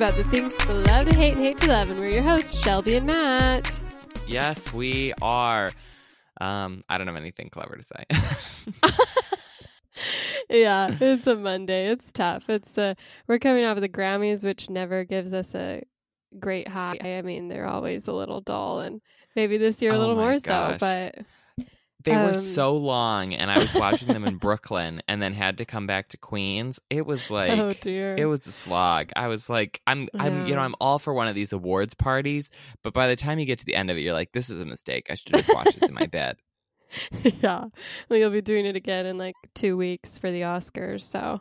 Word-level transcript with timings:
about 0.00 0.16
the 0.16 0.24
things 0.24 0.56
people 0.56 0.76
love 0.76 1.04
to 1.04 1.14
hate 1.14 1.34
and 1.34 1.42
hate 1.42 1.58
to 1.58 1.68
love. 1.68 1.90
And 1.90 2.00
we're 2.00 2.08
your 2.08 2.22
hosts, 2.22 2.58
Shelby 2.62 2.96
and 2.96 3.06
Matt. 3.06 3.70
Yes, 4.26 4.72
we 4.72 5.12
are. 5.20 5.72
Um, 6.40 6.84
I 6.88 6.96
don't 6.96 7.06
have 7.06 7.16
anything 7.16 7.50
clever 7.50 7.76
to 7.76 7.82
say. 7.82 8.06
yeah, 10.48 10.96
it's 10.98 11.26
a 11.26 11.36
Monday. 11.36 11.88
It's 11.88 12.12
tough. 12.12 12.48
It's 12.48 12.70
the 12.72 12.96
we're 13.28 13.38
coming 13.38 13.66
off 13.66 13.76
of 13.76 13.82
the 13.82 13.90
Grammys, 13.90 14.42
which 14.42 14.70
never 14.70 15.04
gives 15.04 15.34
us 15.34 15.54
a 15.54 15.82
great 16.38 16.66
high. 16.66 16.96
I 16.98 17.20
mean, 17.20 17.48
they're 17.48 17.68
always 17.68 18.08
a 18.08 18.12
little 18.14 18.40
dull, 18.40 18.80
and 18.80 19.02
maybe 19.36 19.58
this 19.58 19.82
year 19.82 19.90
a 19.90 19.96
Oh 19.96 19.98
little 19.98 20.16
more 20.16 20.38
so. 20.38 20.78
But 20.80 21.18
they 22.02 22.12
were 22.16 22.28
Um, 22.30 22.34
so 22.34 22.74
long, 22.76 23.34
and 23.34 23.50
I 23.50 23.58
was 23.58 23.74
watching 23.74 24.08
them 24.08 24.24
in 24.24 24.36
Brooklyn, 24.38 25.02
and 25.08 25.20
then 25.20 25.34
had 25.34 25.58
to 25.58 25.64
come 25.64 25.86
back 25.86 26.08
to 26.08 26.16
Queens. 26.16 26.80
It 26.90 27.04
was 27.06 27.30
like 27.30 27.58
oh 27.58 27.72
dear, 27.80 28.16
it 28.18 28.26
was 28.26 28.46
a 28.46 28.52
slog. 28.52 29.10
I 29.16 29.28
was 29.28 29.50
like, 29.50 29.80
I'm, 29.86 30.08
I'm, 30.18 30.46
you 30.46 30.54
know, 30.54 30.60
I'm 30.62 30.74
all 30.80 30.98
for 30.98 31.12
one 31.12 31.28
of 31.28 31.34
these 31.34 31.52
awards 31.52 31.94
parties, 31.94 32.50
but 32.82 32.92
by 32.94 33.08
the 33.08 33.16
time 33.16 33.38
you 33.38 33.44
get 33.46 33.58
to 33.60 33.64
the 33.66 33.74
end 33.74 33.90
of 33.90 33.96
it, 33.96 34.00
you're 34.00 34.14
like, 34.14 34.32
this 34.32 34.48
is 34.50 34.60
a 34.60 34.66
mistake. 34.66 35.08
I 35.10 35.14
should 35.14 35.34
just 35.34 35.52
watch 35.52 35.74
this 35.74 35.88
in 35.88 35.94
my 35.94 36.06
bed. 36.20 36.36
yeah. 37.22 37.66
Well, 38.08 38.18
you'll 38.18 38.30
be 38.30 38.40
doing 38.40 38.66
it 38.66 38.76
again 38.76 39.06
in 39.06 39.16
like 39.18 39.34
two 39.54 39.76
weeks 39.76 40.18
for 40.18 40.30
the 40.30 40.40
Oscars. 40.40 41.02
So, 41.02 41.40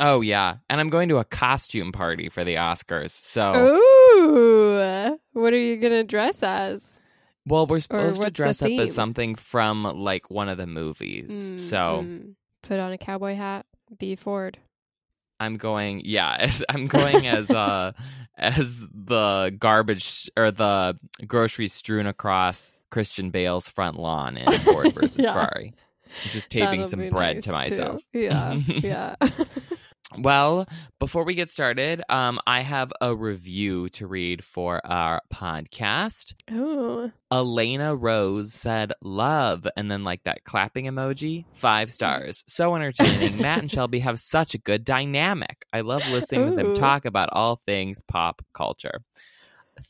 Oh 0.00 0.20
yeah, 0.20 0.56
and 0.70 0.80
I'm 0.80 0.90
going 0.90 1.08
to 1.10 1.18
a 1.18 1.24
costume 1.24 1.92
party 1.92 2.28
for 2.28 2.44
the 2.44 2.54
Oscars. 2.54 3.10
So, 3.10 3.52
ooh, 3.54 5.18
what 5.32 5.52
are 5.52 5.58
you 5.58 5.76
gonna 5.76 6.04
dress 6.04 6.42
as? 6.42 6.97
Well, 7.48 7.66
we're 7.66 7.80
supposed 7.80 8.22
to 8.22 8.30
dress 8.30 8.62
up 8.62 8.70
as 8.70 8.94
something 8.94 9.34
from 9.34 9.84
like 9.84 10.30
one 10.30 10.48
of 10.48 10.56
the 10.58 10.66
movies. 10.66 11.30
Mm, 11.30 11.58
so. 11.58 12.04
mm. 12.04 12.34
put 12.62 12.78
on 12.78 12.92
a 12.92 12.98
cowboy 12.98 13.34
hat, 13.34 13.66
be 13.98 14.16
Ford. 14.16 14.58
I'm 15.40 15.56
going, 15.56 16.02
yeah, 16.04 16.36
as, 16.40 16.64
I'm 16.68 16.86
going 16.86 17.26
as 17.26 17.50
uh 17.50 17.92
as 18.36 18.80
the 18.92 19.54
garbage 19.58 20.30
or 20.36 20.50
the 20.52 20.96
groceries 21.26 21.72
strewn 21.72 22.06
across 22.06 22.76
Christian 22.90 23.30
Bale's 23.30 23.66
front 23.66 23.98
lawn 23.98 24.36
in 24.36 24.50
Ford 24.60 24.92
versus 24.94 25.18
Yeah. 25.18 25.32
Ferrari. 25.32 25.74
I'm 26.24 26.30
just 26.30 26.50
taping 26.50 26.82
That'll 26.82 26.88
some 26.90 27.08
bread 27.08 27.36
nice, 27.36 27.44
to 27.44 27.52
myself. 27.52 28.00
too. 28.12 28.20
Yeah, 28.20 28.54
yeah. 28.66 29.14
Well, 30.16 30.66
before 30.98 31.24
we 31.24 31.34
get 31.34 31.50
started, 31.50 32.02
um, 32.08 32.40
I 32.46 32.62
have 32.62 32.92
a 33.00 33.14
review 33.14 33.90
to 33.90 34.06
read 34.06 34.42
for 34.42 34.80
our 34.86 35.20
podcast. 35.32 36.32
oh, 36.50 37.10
Elena 37.30 37.94
Rose 37.94 38.54
said 38.54 38.94
love 39.02 39.66
and 39.76 39.90
then 39.90 40.04
like 40.04 40.22
that 40.24 40.44
clapping 40.44 40.86
emoji, 40.86 41.44
five 41.52 41.90
stars. 41.92 42.42
So 42.46 42.74
entertaining. 42.74 43.36
Matt 43.36 43.58
and 43.58 43.70
Shelby 43.70 43.98
have 43.98 44.18
such 44.18 44.54
a 44.54 44.58
good 44.58 44.82
dynamic. 44.82 45.66
I 45.74 45.82
love 45.82 46.06
listening 46.08 46.48
to 46.50 46.56
them 46.56 46.74
talk 46.74 47.04
about 47.04 47.28
all 47.32 47.56
things 47.56 48.02
pop 48.02 48.40
culture. 48.54 49.02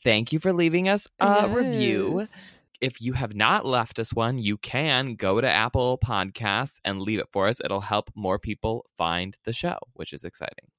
Thank 0.03 0.33
you 0.33 0.39
for 0.39 0.51
leaving 0.51 0.89
us 0.89 1.07
a 1.21 1.47
review. 1.47 2.27
If 2.81 3.01
you 3.01 3.11
have 3.13 3.35
not 3.35 3.65
left 3.65 3.99
us 3.99 4.13
one, 4.13 4.39
you 4.39 4.57
can 4.57 5.15
go 5.15 5.41
to 5.41 5.49
Apple 5.49 5.97
Podcasts 5.97 6.79
and 6.85 7.01
leave 7.01 7.19
it 7.19 7.27
for 7.33 7.47
us. 7.47 7.59
It'll 7.63 7.81
help 7.81 8.09
more 8.15 8.39
people 8.39 8.85
find 8.97 9.35
the 9.43 9.51
show, 9.51 9.77
which 9.93 10.13
is 10.13 10.23
exciting. 10.23 10.69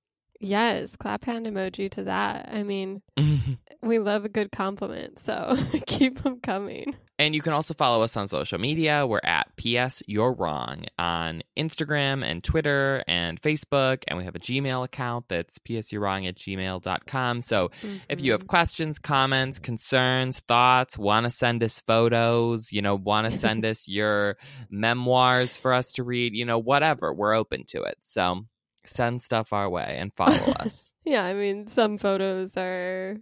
Yes, 0.41 0.97
clap 0.97 1.25
hand 1.25 1.47
emoji 1.47 1.91
to 1.93 2.05
that. 2.05 2.49
I 2.51 2.63
mean, 2.63 3.03
we 3.83 3.99
love 3.99 4.25
a 4.25 4.29
good 4.31 4.51
compliment, 4.51 5.19
so 5.19 5.55
keep 5.87 6.23
them 6.23 6.41
coming. 6.41 6.97
And 7.19 7.35
you 7.35 7.43
can 7.43 7.53
also 7.53 7.75
follow 7.75 8.03
us 8.03 8.17
on 8.17 8.29
social 8.29 8.59
media. 8.59 9.07
We're 9.07 9.21
at 9.23 9.49
PS 9.59 10.03
You're 10.07 10.33
Wrong 10.33 10.87
on 10.99 11.43
Instagram 11.59 12.25
and 12.25 12.43
Twitter 12.43 13.05
and 13.07 13.39
Facebook. 13.43 14.05
And 14.09 14.17
we 14.17 14.25
have 14.25 14.35
a 14.35 14.39
Gmail 14.39 14.83
account 14.87 15.27
that's 15.29 15.59
psyourwrong 15.59 16.27
at 16.27 16.37
gmail.com. 16.37 17.43
So 17.43 17.71
if 18.09 18.23
you 18.23 18.33
have 18.33 18.45
Mhm. 18.45 18.49
questions, 18.49 18.99
comments, 18.99 19.59
concerns, 19.59 20.41
thoughts, 20.41 20.97
want 20.97 21.25
to 21.25 21.31
send 21.31 21.63
us 21.63 21.79
photos, 21.81 22.73
you 22.73 22.81
know, 22.81 22.95
want 22.95 23.31
to 23.31 23.37
send 23.39 23.67
us 23.67 23.87
your 23.87 24.39
memoirs 24.71 25.59
for 25.59 25.75
us 25.75 25.93
to 25.93 26.03
read, 26.03 26.35
you 26.35 26.47
know, 26.47 26.59
whatever, 26.59 27.13
we're 27.13 27.35
open 27.35 27.65
to 27.67 27.83
it. 27.83 27.99
So 28.01 28.47
send 28.91 29.23
stuff 29.23 29.53
our 29.53 29.69
way 29.69 29.97
and 29.99 30.13
follow 30.15 30.53
us. 30.61 30.93
yeah, 31.05 31.25
I 31.25 31.35
mean, 31.35 31.67
some 31.69 31.97
photos 31.99 32.57
are, 32.57 33.17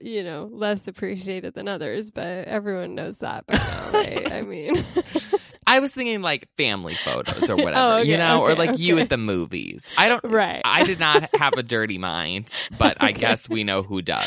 you 0.00 0.22
know, 0.22 0.48
less 0.52 0.86
appreciated 0.88 1.54
than 1.54 1.68
others, 1.68 2.10
but 2.10 2.46
everyone 2.46 2.94
knows 2.94 3.18
that 3.18 3.46
by 3.46 3.56
now, 3.58 3.90
right? 3.92 4.32
I 4.32 4.42
mean, 4.52 4.84
I 5.66 5.78
was 5.80 5.94
thinking 5.94 6.22
like 6.22 6.48
family 6.56 6.94
photos 7.04 7.48
or 7.48 7.56
whatever, 7.56 7.92
Oh, 7.92 7.96
okay, 7.98 8.08
you 8.10 8.16
know, 8.16 8.40
or 8.40 8.52
okay, 8.52 8.58
like 8.68 8.78
you 8.78 8.98
at 8.98 9.08
the 9.08 9.18
movies. 9.18 9.88
I 9.96 10.08
don't. 10.08 10.24
right. 10.24 10.62
I 10.64 10.82
did 10.84 10.98
not 10.98 11.28
have 11.34 11.56
a 11.58 11.62
dirty 11.62 11.98
mind, 11.98 12.52
but 12.78 12.96
I 13.00 13.12
guess 13.12 13.48
we 13.48 13.62
know 13.64 13.82
who 13.82 14.02
does. 14.02 14.24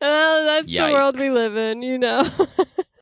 Oh, 0.00 0.44
that's 0.46 0.66
the 0.66 0.78
world 0.92 1.18
we 1.18 1.30
live 1.30 1.56
in, 1.56 1.82
you 1.82 1.98
know. 1.98 2.28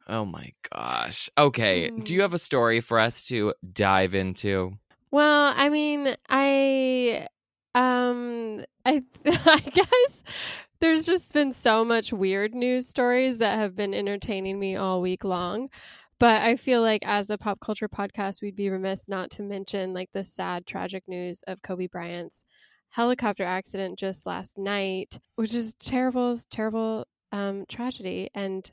Oh 0.07 0.25
my 0.27 0.53
gosh. 0.73 1.31
Okay. 1.39 1.91
Do 2.03 2.13
you 2.13 2.21
Mm. 2.21 2.23
have 2.23 2.35
a 2.35 2.39
story 2.39 2.81
for 2.81 2.99
us 3.01 3.23
to 3.23 3.55
dive 3.73 4.15
into? 4.15 4.77
Well, 5.15 5.55
I 5.57 5.69
mean, 5.69 6.17
I 6.29 7.29
um 7.77 8.65
I 8.85 9.01
I 9.25 9.61
guess 9.61 10.23
there's 10.81 11.07
just 11.07 11.33
been 11.33 11.53
so 11.53 11.85
much 11.85 12.13
weird 12.13 12.53
news 12.53 12.89
stories 12.89 13.39
that 13.39 13.57
have 13.57 13.77
been 13.77 13.95
entertaining 13.95 14.59
me 14.59 14.75
all 14.75 15.01
week 15.01 15.23
long. 15.23 15.69
But 16.19 16.43
I 16.43 16.57
feel 16.57 16.83
like 16.83 17.05
as 17.07 17.31
a 17.31 17.39
pop 17.39 17.61
culture 17.61 17.89
podcast, 17.89 18.43
we'd 18.43 18.57
be 18.57 18.71
remiss 18.71 19.07
not 19.07 19.31
to 19.33 19.45
mention 19.45 19.95
like 19.95 20.11
the 20.11 20.25
sad 20.25 20.67
tragic 20.67 21.05
news 21.07 21.45
of 21.47 21.63
Kobe 21.63 21.87
Bryant's 21.87 22.43
helicopter 22.89 23.45
accident 23.45 24.01
just 24.01 24.27
last 24.27 24.59
night, 24.59 25.17
which 25.37 25.55
is 25.55 25.75
terrible, 25.75 26.37
terrible 26.51 27.07
um 27.31 27.67
tragedy 27.69 28.31
and 28.35 28.69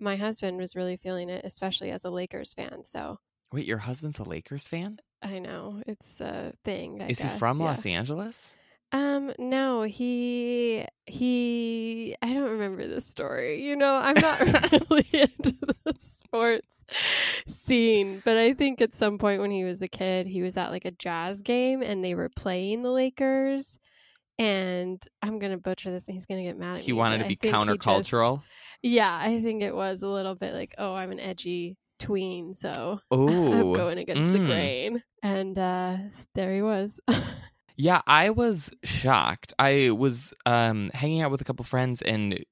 my 0.00 0.16
husband 0.16 0.58
was 0.58 0.74
really 0.74 0.96
feeling 0.96 1.28
it, 1.28 1.44
especially 1.44 1.92
as 1.92 2.04
a 2.04 2.10
Lakers 2.10 2.52
fan. 2.52 2.84
So 2.84 3.20
Wait, 3.52 3.66
your 3.66 3.78
husband's 3.78 4.18
a 4.18 4.24
Lakers 4.24 4.66
fan? 4.66 4.98
I 5.22 5.38
know 5.38 5.82
it's 5.86 6.20
a 6.20 6.52
thing. 6.64 7.00
I 7.02 7.08
Is 7.08 7.20
he 7.20 7.28
from 7.30 7.58
yeah. 7.60 7.64
Los 7.66 7.86
Angeles? 7.86 8.54
Um, 8.92 9.32
no, 9.38 9.82
he 9.82 10.86
he. 11.06 12.14
I 12.22 12.32
don't 12.32 12.50
remember 12.50 12.86
the 12.86 13.00
story. 13.00 13.64
You 13.64 13.74
know, 13.74 13.94
I'm 13.96 14.14
not 14.20 14.40
really 14.90 15.08
into 15.12 15.56
the 15.84 15.94
sports 15.98 16.84
scene, 17.48 18.22
but 18.24 18.36
I 18.36 18.52
think 18.54 18.80
at 18.80 18.94
some 18.94 19.18
point 19.18 19.40
when 19.40 19.50
he 19.50 19.64
was 19.64 19.82
a 19.82 19.88
kid, 19.88 20.26
he 20.26 20.42
was 20.42 20.56
at 20.56 20.70
like 20.70 20.84
a 20.84 20.90
jazz 20.92 21.42
game 21.42 21.82
and 21.82 22.04
they 22.04 22.14
were 22.14 22.28
playing 22.28 22.82
the 22.82 22.90
Lakers. 22.90 23.78
And 24.38 25.02
I'm 25.22 25.38
gonna 25.38 25.58
butcher 25.58 25.90
this, 25.90 26.06
and 26.06 26.14
he's 26.14 26.26
gonna 26.26 26.42
get 26.42 26.58
mad 26.58 26.74
at 26.74 26.78
me. 26.78 26.82
He 26.84 26.92
wanted 26.92 27.18
to 27.18 27.24
be 27.24 27.38
he 27.40 27.48
just- 27.50 27.54
countercultural. 27.54 28.42
yeah, 28.82 29.16
I 29.16 29.40
think 29.42 29.62
it 29.62 29.74
was 29.74 30.02
a 30.02 30.08
little 30.08 30.34
bit 30.34 30.54
like, 30.54 30.74
oh, 30.78 30.94
I'm 30.94 31.10
an 31.12 31.20
edgy 31.20 31.76
tween, 31.98 32.54
so 32.54 33.00
I'm 33.10 33.72
going 33.72 33.98
against 33.98 34.32
the 34.32 34.38
mm. 34.38 34.46
grain. 34.46 35.02
And 35.22 35.58
uh 35.58 35.96
there 36.34 36.54
he 36.54 36.62
was. 36.62 37.00
Yeah, 37.76 38.02
I 38.06 38.30
was 38.30 38.70
shocked. 38.84 39.52
I 39.58 39.90
was 39.90 40.32
um, 40.46 40.90
hanging 40.94 41.22
out 41.22 41.30
with 41.30 41.40
a 41.40 41.44
couple 41.44 41.64
friends 41.64 42.02
and 42.02 42.44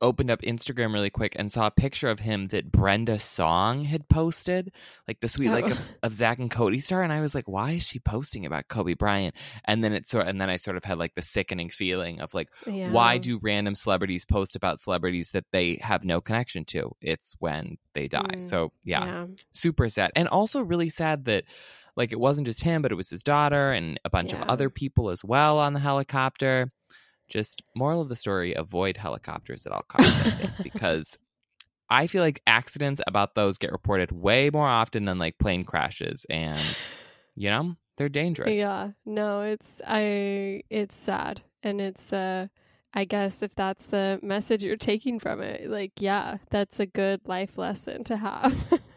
opened 0.00 0.30
up 0.30 0.40
Instagram 0.42 0.92
really 0.92 1.10
quick 1.10 1.34
and 1.36 1.50
saw 1.52 1.66
a 1.66 1.70
picture 1.70 2.08
of 2.08 2.20
him 2.20 2.48
that 2.48 2.70
Brenda 2.70 3.18
Song 3.18 3.84
had 3.84 4.08
posted, 4.08 4.72
like 5.06 5.20
the 5.20 5.28
sweet 5.28 5.48
like 5.50 5.64
Oh. 5.64 5.72
of, 5.72 5.80
of 6.04 6.14
Zach 6.14 6.38
and 6.38 6.50
Cody 6.50 6.78
star, 6.78 7.02
and 7.02 7.12
I 7.12 7.20
was 7.20 7.34
like, 7.34 7.48
why 7.48 7.72
is 7.72 7.82
she 7.82 7.98
posting 7.98 8.46
about 8.46 8.68
Kobe 8.68 8.94
Bryant? 8.94 9.34
And 9.64 9.82
then 9.82 9.92
it 9.92 10.06
sort 10.06 10.26
and 10.28 10.40
then 10.40 10.48
I 10.50 10.56
sort 10.56 10.76
of 10.76 10.84
had 10.84 10.98
like 10.98 11.14
the 11.14 11.22
sickening 11.22 11.68
feeling 11.70 12.20
of 12.20 12.32
like, 12.34 12.48
yeah. 12.66 12.90
why 12.90 13.18
do 13.18 13.38
random 13.42 13.74
celebrities 13.74 14.24
post 14.24 14.54
about 14.56 14.80
celebrities 14.80 15.30
that 15.32 15.44
they 15.52 15.78
have 15.82 16.04
no 16.04 16.20
connection 16.20 16.64
to? 16.66 16.92
It's 17.00 17.34
when 17.40 17.76
they 17.94 18.08
die. 18.08 18.20
Mm, 18.34 18.42
so 18.42 18.72
yeah, 18.84 19.04
yeah. 19.04 19.26
super 19.52 19.88
sad 19.88 20.12
and 20.14 20.28
also 20.28 20.62
really 20.62 20.88
sad 20.90 21.24
that 21.24 21.44
like 21.96 22.12
it 22.12 22.20
wasn't 22.20 22.46
just 22.46 22.62
him 22.62 22.80
but 22.82 22.92
it 22.92 22.94
was 22.94 23.10
his 23.10 23.24
daughter 23.24 23.72
and 23.72 23.98
a 24.04 24.10
bunch 24.10 24.32
Yeah. 24.32 24.42
of 24.42 24.48
other 24.48 24.70
people 24.70 25.10
as 25.10 25.24
well 25.24 25.58
on 25.58 25.72
the 25.72 25.80
helicopter 25.80 26.70
just 27.28 27.62
moral 27.74 28.00
of 28.00 28.08
the 28.08 28.16
story 28.16 28.54
avoid 28.54 28.96
helicopters 28.96 29.66
at 29.66 29.72
all 29.72 29.82
costs 29.82 30.10
I 30.26 30.30
think, 30.30 30.50
because 30.62 31.18
i 31.90 32.06
feel 32.06 32.22
like 32.22 32.42
accidents 32.46 33.00
about 33.06 33.34
those 33.34 33.58
get 33.58 33.72
reported 33.72 34.12
way 34.12 34.50
more 34.50 34.66
often 34.66 35.04
than 35.04 35.18
like 35.18 35.38
plane 35.38 35.64
crashes 35.64 36.26
and 36.30 36.74
you 37.34 37.50
know 37.50 37.76
they're 37.96 38.08
dangerous 38.08 38.56
Yeah, 38.56 38.90
no, 39.04 39.42
it's 39.42 39.80
I 39.86 40.62
it's 40.70 40.96
sad 40.96 41.42
and 41.62 41.80
it's 41.80 42.12
uh 42.12 42.46
I 42.94 43.04
guess 43.04 43.42
if 43.42 43.54
that's 43.54 43.86
the 43.86 44.18
message 44.22 44.64
you're 44.64 44.76
taking 44.76 45.18
from 45.18 45.42
it, 45.42 45.68
like 45.68 45.92
yeah, 45.98 46.38
that's 46.50 46.80
a 46.80 46.86
good 46.86 47.20
life 47.26 47.58
lesson 47.58 48.04
to 48.04 48.16
have. 48.16 48.80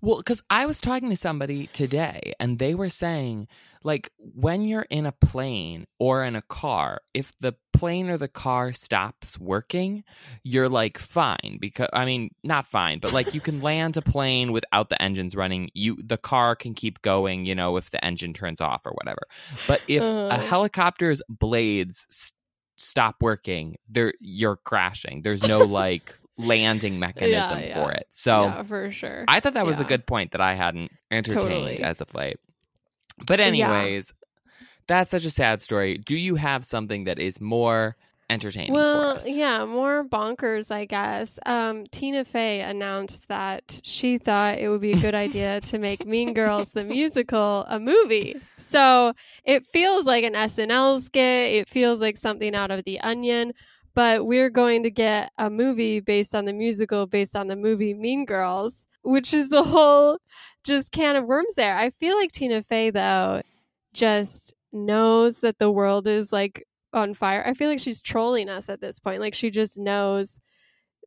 Well, 0.00 0.18
because 0.18 0.42
I 0.50 0.66
was 0.66 0.80
talking 0.80 1.10
to 1.10 1.16
somebody 1.16 1.68
today 1.68 2.32
and 2.40 2.58
they 2.58 2.74
were 2.74 2.88
saying, 2.88 3.48
like, 3.82 4.10
when 4.18 4.62
you're 4.62 4.86
in 4.90 5.06
a 5.06 5.12
plane 5.12 5.86
or 5.98 6.22
in 6.22 6.36
a 6.36 6.42
car, 6.42 7.00
if 7.14 7.32
the 7.40 7.54
plane 7.72 8.10
or 8.10 8.18
the 8.18 8.28
car 8.28 8.72
stops 8.74 9.38
working, 9.38 10.04
you're 10.44 10.68
like 10.68 10.98
fine. 10.98 11.56
Because, 11.58 11.88
I 11.94 12.04
mean, 12.04 12.30
not 12.44 12.66
fine, 12.66 12.98
but 12.98 13.12
like 13.14 13.32
you 13.32 13.40
can 13.40 13.60
land 13.62 13.96
a 13.96 14.02
plane 14.02 14.52
without 14.52 14.90
the 14.90 15.00
engines 15.00 15.34
running. 15.34 15.70
You, 15.72 15.96
the 16.04 16.18
car 16.18 16.54
can 16.56 16.74
keep 16.74 17.00
going, 17.00 17.46
you 17.46 17.54
know, 17.54 17.78
if 17.78 17.90
the 17.90 18.04
engine 18.04 18.34
turns 18.34 18.60
off 18.60 18.84
or 18.84 18.92
whatever. 18.92 19.22
But 19.66 19.80
if 19.88 20.02
a 20.02 20.34
Uh. 20.34 20.38
helicopter's 20.38 21.22
blades 21.30 22.06
s- 22.10 22.32
stop 22.76 23.22
working, 23.22 23.76
there 23.88 24.12
you're 24.20 24.56
crashing. 24.56 25.22
There's 25.22 25.42
no 25.42 25.64
like 25.64 26.18
landing 26.46 26.98
mechanism 26.98 27.60
yeah. 27.60 27.74
for 27.74 27.92
it. 27.92 28.06
So, 28.10 28.44
yeah, 28.44 28.62
for 28.62 28.90
sure. 28.90 29.24
I 29.28 29.40
thought 29.40 29.54
that 29.54 29.66
was 29.66 29.80
a 29.80 29.84
good 29.84 30.06
point 30.06 30.32
that 30.32 30.40
I 30.40 30.54
hadn't 30.54 30.92
entertained 31.10 31.42
Totally. 31.42 31.82
as 31.82 32.00
of 32.00 32.14
late. 32.14 32.38
But 33.26 33.40
anyways, 33.40 34.12
that's 34.86 35.10
such 35.10 35.24
a 35.24 35.30
sad 35.30 35.62
story. 35.62 35.98
Do 35.98 36.16
you 36.16 36.36
have 36.36 36.64
something 36.64 37.04
that 37.04 37.18
is 37.18 37.40
more 37.40 37.96
entertaining 38.30 38.72
well, 38.72 39.14
for 39.14 39.20
us? 39.20 39.28
yeah, 39.28 39.64
more 39.64 40.04
bonkers, 40.04 40.70
I 40.70 40.84
guess. 40.84 41.38
Um, 41.44 41.86
Tina 41.90 42.24
Fey 42.24 42.60
announced 42.60 43.28
that 43.28 43.80
she 43.82 44.18
thought 44.18 44.58
it 44.58 44.68
would 44.68 44.80
be 44.80 44.92
a 44.92 45.00
good 45.00 45.14
idea 45.26 45.60
to 45.62 45.78
make 45.78 46.06
Mean 46.06 46.32
Girls 46.32 46.70
the 46.70 46.84
musical 46.84 47.64
a 47.68 47.78
movie. 47.78 48.36
So 48.56 49.14
it 49.44 49.66
feels 49.66 50.06
like 50.06 50.24
an 50.24 50.34
SNL 50.34 51.02
skit. 51.02 51.54
It 51.54 51.68
feels 51.68 52.00
like 52.00 52.16
something 52.16 52.54
out 52.54 52.70
of 52.70 52.84
The 52.84 53.00
Onion. 53.00 53.52
But 53.94 54.26
we're 54.26 54.50
going 54.50 54.82
to 54.84 54.90
get 54.90 55.32
a 55.38 55.50
movie 55.50 56.00
based 56.00 56.34
on 56.34 56.44
the 56.44 56.52
musical, 56.52 57.06
based 57.06 57.34
on 57.36 57.48
the 57.48 57.56
movie 57.56 57.94
Mean 57.94 58.24
Girls, 58.24 58.86
which 59.02 59.34
is 59.34 59.50
the 59.50 59.64
whole 59.64 60.18
just 60.64 60.92
can 60.92 61.16
of 61.16 61.24
worms 61.24 61.54
there. 61.54 61.76
I 61.76 61.90
feel 61.90 62.16
like 62.16 62.32
Tina 62.32 62.62
Fey, 62.62 62.90
though, 62.90 63.42
just 63.92 64.54
knows 64.72 65.40
that 65.40 65.58
the 65.58 65.70
world 65.70 66.06
is 66.06 66.32
like 66.32 66.64
on 66.92 67.14
fire. 67.14 67.44
I 67.46 67.54
feel 67.54 67.68
like 67.68 67.80
she's 67.80 68.00
trolling 68.02 68.48
us 68.48 68.68
at 68.68 68.80
this 68.80 68.98
point. 69.00 69.20
Like 69.20 69.34
she 69.34 69.50
just 69.50 69.78
knows 69.78 70.38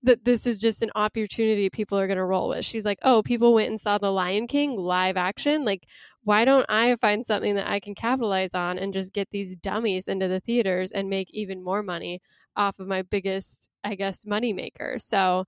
that 0.03 0.25
this 0.25 0.45
is 0.45 0.59
just 0.59 0.81
an 0.81 0.91
opportunity 0.95 1.69
people 1.69 1.97
are 1.97 2.07
going 2.07 2.17
to 2.17 2.25
roll 2.25 2.49
with. 2.49 2.65
She's 2.65 2.83
like, 2.85 2.99
"Oh, 3.03 3.23
people 3.23 3.53
went 3.53 3.69
and 3.69 3.79
saw 3.79 3.97
The 3.97 4.11
Lion 4.11 4.47
King 4.47 4.77
live 4.77 5.15
action. 5.17 5.63
Like, 5.63 5.85
why 6.23 6.45
don't 6.45 6.65
I 6.69 6.95
find 6.97 7.25
something 7.25 7.55
that 7.55 7.69
I 7.69 7.79
can 7.79 7.95
capitalize 7.95 8.53
on 8.53 8.77
and 8.77 8.93
just 8.93 9.13
get 9.13 9.29
these 9.29 9.55
dummies 9.55 10.07
into 10.07 10.27
the 10.27 10.41
theaters 10.41 10.91
and 10.91 11.09
make 11.09 11.29
even 11.31 11.63
more 11.63 11.83
money 11.83 12.21
off 12.55 12.79
of 12.79 12.87
my 12.87 13.01
biggest, 13.01 13.69
I 13.83 13.95
guess, 13.95 14.25
money 14.25 14.53
maker?" 14.53 14.95
So, 14.97 15.45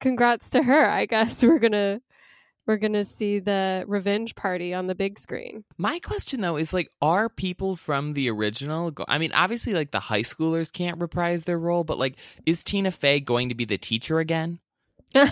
congrats 0.00 0.50
to 0.50 0.62
her. 0.62 0.86
I 0.88 1.06
guess 1.06 1.42
we're 1.42 1.58
going 1.58 1.72
to 1.72 2.00
we're 2.66 2.76
going 2.76 2.92
to 2.92 3.04
see 3.04 3.40
the 3.40 3.84
revenge 3.88 4.34
party 4.36 4.72
on 4.72 4.86
the 4.86 4.94
big 4.94 5.18
screen. 5.18 5.64
My 5.78 5.98
question 5.98 6.40
though 6.40 6.56
is 6.56 6.72
like, 6.72 6.90
are 7.00 7.28
people 7.28 7.74
from 7.76 8.12
the 8.12 8.30
original? 8.30 8.90
Go- 8.92 9.04
I 9.08 9.18
mean, 9.18 9.32
obviously, 9.32 9.72
like 9.74 9.90
the 9.90 10.00
high 10.00 10.22
schoolers 10.22 10.72
can't 10.72 11.00
reprise 11.00 11.42
their 11.44 11.58
role, 11.58 11.84
but 11.84 11.98
like, 11.98 12.16
is 12.46 12.62
Tina 12.62 12.90
Fey 12.92 13.20
going 13.20 13.48
to 13.48 13.54
be 13.54 13.64
the 13.64 13.78
teacher 13.78 14.20
again 14.20 14.60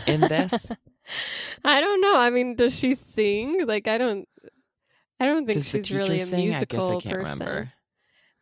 in 0.06 0.20
this? 0.20 0.70
I 1.64 1.81
don't 1.81 2.00
know. 2.00 2.17
I 2.17 2.31
mean, 2.31 2.55
does 2.56 2.75
she 2.75 2.94
sing? 2.94 3.67
Like, 3.67 3.88
I 3.88 3.99
don't. 3.99 4.28
I 5.19 5.26
don't 5.26 5.46
think 5.46 5.55
Does 5.58 5.69
she's 5.69 5.93
really 5.93 6.17
a 6.17 6.20
sing? 6.20 6.49
musical 6.49 6.81
I 6.81 6.94
guess 6.94 6.96
I 6.96 7.00
can't 7.00 7.14
person. 7.17 7.38
remember. 7.38 7.72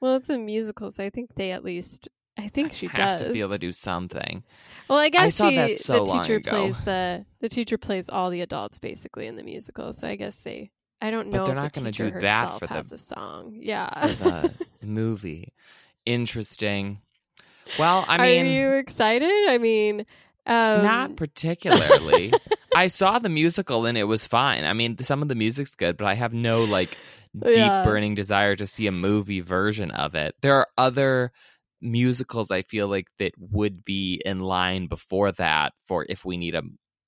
Well, 0.01 0.17
it's 0.17 0.29
a 0.31 0.39
musical, 0.39 0.91
so 0.93 1.05
I 1.05 1.11
think 1.11 1.35
they 1.35 1.51
at 1.51 1.65
least. 1.65 2.09
I 2.39 2.49
think 2.49 2.73
she 2.73 2.87
have 2.87 3.19
does. 3.19 3.27
to 3.27 3.33
be 3.33 3.41
able 3.41 3.51
to 3.51 3.59
do 3.59 3.73
something. 3.73 4.45
well, 4.89 4.99
I 4.99 5.09
guess 5.09 5.35
saw 5.35 5.51
she. 5.51 5.57
that 5.57 5.77
so 5.77 6.05
the 6.05 6.13
teacher 6.23 6.41
plays 6.41 6.77
the 6.85 7.27
the 7.41 7.49
teacher 7.49 7.77
plays 7.79 8.09
all 8.09 8.31
the 8.31 8.41
adults 8.43 8.79
basically 8.79 9.27
in 9.27 9.37
the 9.37 9.43
musical. 9.43 9.93
So 9.93 10.07
I 10.09 10.17
guess 10.17 10.37
they. 10.39 10.71
I 11.01 11.11
don't 11.11 11.31
But 11.31 11.39
know. 11.39 11.45
they're 11.47 11.55
if 11.55 11.63
not 11.63 11.73
the 11.73 11.81
gonna 11.81 11.93
do 11.93 12.21
that 12.21 12.59
for 12.59 12.67
the- 12.67 12.75
has 12.75 12.91
a 12.93 12.99
song. 12.99 13.57
Yeah. 13.61 14.07
for 14.17 14.31
the 14.31 14.55
movie. 14.87 15.53
Interesting. 16.07 17.01
Well, 17.79 18.05
I 18.09 18.17
mean, 18.21 18.47
Are 18.47 18.49
you 18.49 18.71
excited? 18.79 19.31
I 19.49 19.59
mean, 19.59 20.01
um, 20.47 20.83
not 20.83 21.17
particularly. 21.17 22.33
I 22.75 22.87
saw 22.87 23.19
the 23.19 23.29
musical 23.29 23.85
and 23.87 23.99
it 23.99 24.05
was 24.05 24.25
fine. 24.27 24.65
I 24.65 24.73
mean, 24.73 24.97
some 25.03 25.23
of 25.23 25.29
the 25.29 25.35
music's 25.35 25.77
good, 25.77 25.97
but 25.97 26.07
I 26.07 26.15
have 26.15 26.33
no 26.33 26.65
like 26.65 26.97
deep 27.39 27.57
Yeah. 27.57 27.85
burning 27.85 28.15
desire 28.15 28.57
to 28.57 28.67
see 28.67 28.87
a 28.87 28.93
movie 28.93 29.41
version 29.41 29.91
of 29.91 30.15
it. 30.15 30.35
There 30.41 30.55
are 30.57 30.67
other 30.79 31.31
musicals 31.81 32.51
I 32.51 32.63
feel 32.63 32.89
like 32.89 33.07
that 33.19 33.33
would 33.39 33.85
be 33.85 34.21
in 34.25 34.41
line 34.41 34.87
before 34.87 35.33
that 35.33 35.73
for 35.87 36.05
if 36.09 36.25
we 36.25 36.37
need 36.37 36.55
a 36.55 36.63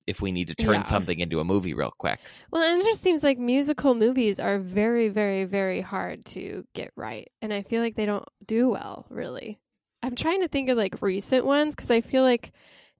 if 0.07 0.21
we 0.21 0.33
need 0.33 0.49
to 0.49 0.55
turn 0.55 0.75
Yeah. 0.75 0.83
something 0.85 1.21
into 1.21 1.39
a 1.39 1.45
movie 1.45 1.73
real 1.75 1.93
quick. 1.99 2.19
Well, 2.51 2.63
and 2.63 2.81
it 2.81 2.85
just 2.85 3.03
seems 3.03 3.23
like 3.23 3.39
musical 3.39 3.95
movies 3.95 4.41
are 4.41 4.59
very, 4.59 5.09
very, 5.09 5.45
very 5.45 5.81
hard 5.81 6.25
to 6.27 6.65
get 6.75 6.91
right. 6.97 7.31
And 7.41 7.53
I 7.53 7.63
feel 7.63 7.81
like 7.81 7.95
they 7.95 8.07
don't 8.07 8.25
do 8.45 8.71
well, 8.71 9.07
really. 9.09 9.61
I'm 10.03 10.17
trying 10.17 10.41
to 10.41 10.49
think 10.49 10.69
of 10.69 10.77
like 10.77 11.01
recent 11.01 11.45
ones 11.45 11.77
because 11.77 11.91
I 11.93 12.01
feel 12.01 12.23
like 12.25 12.53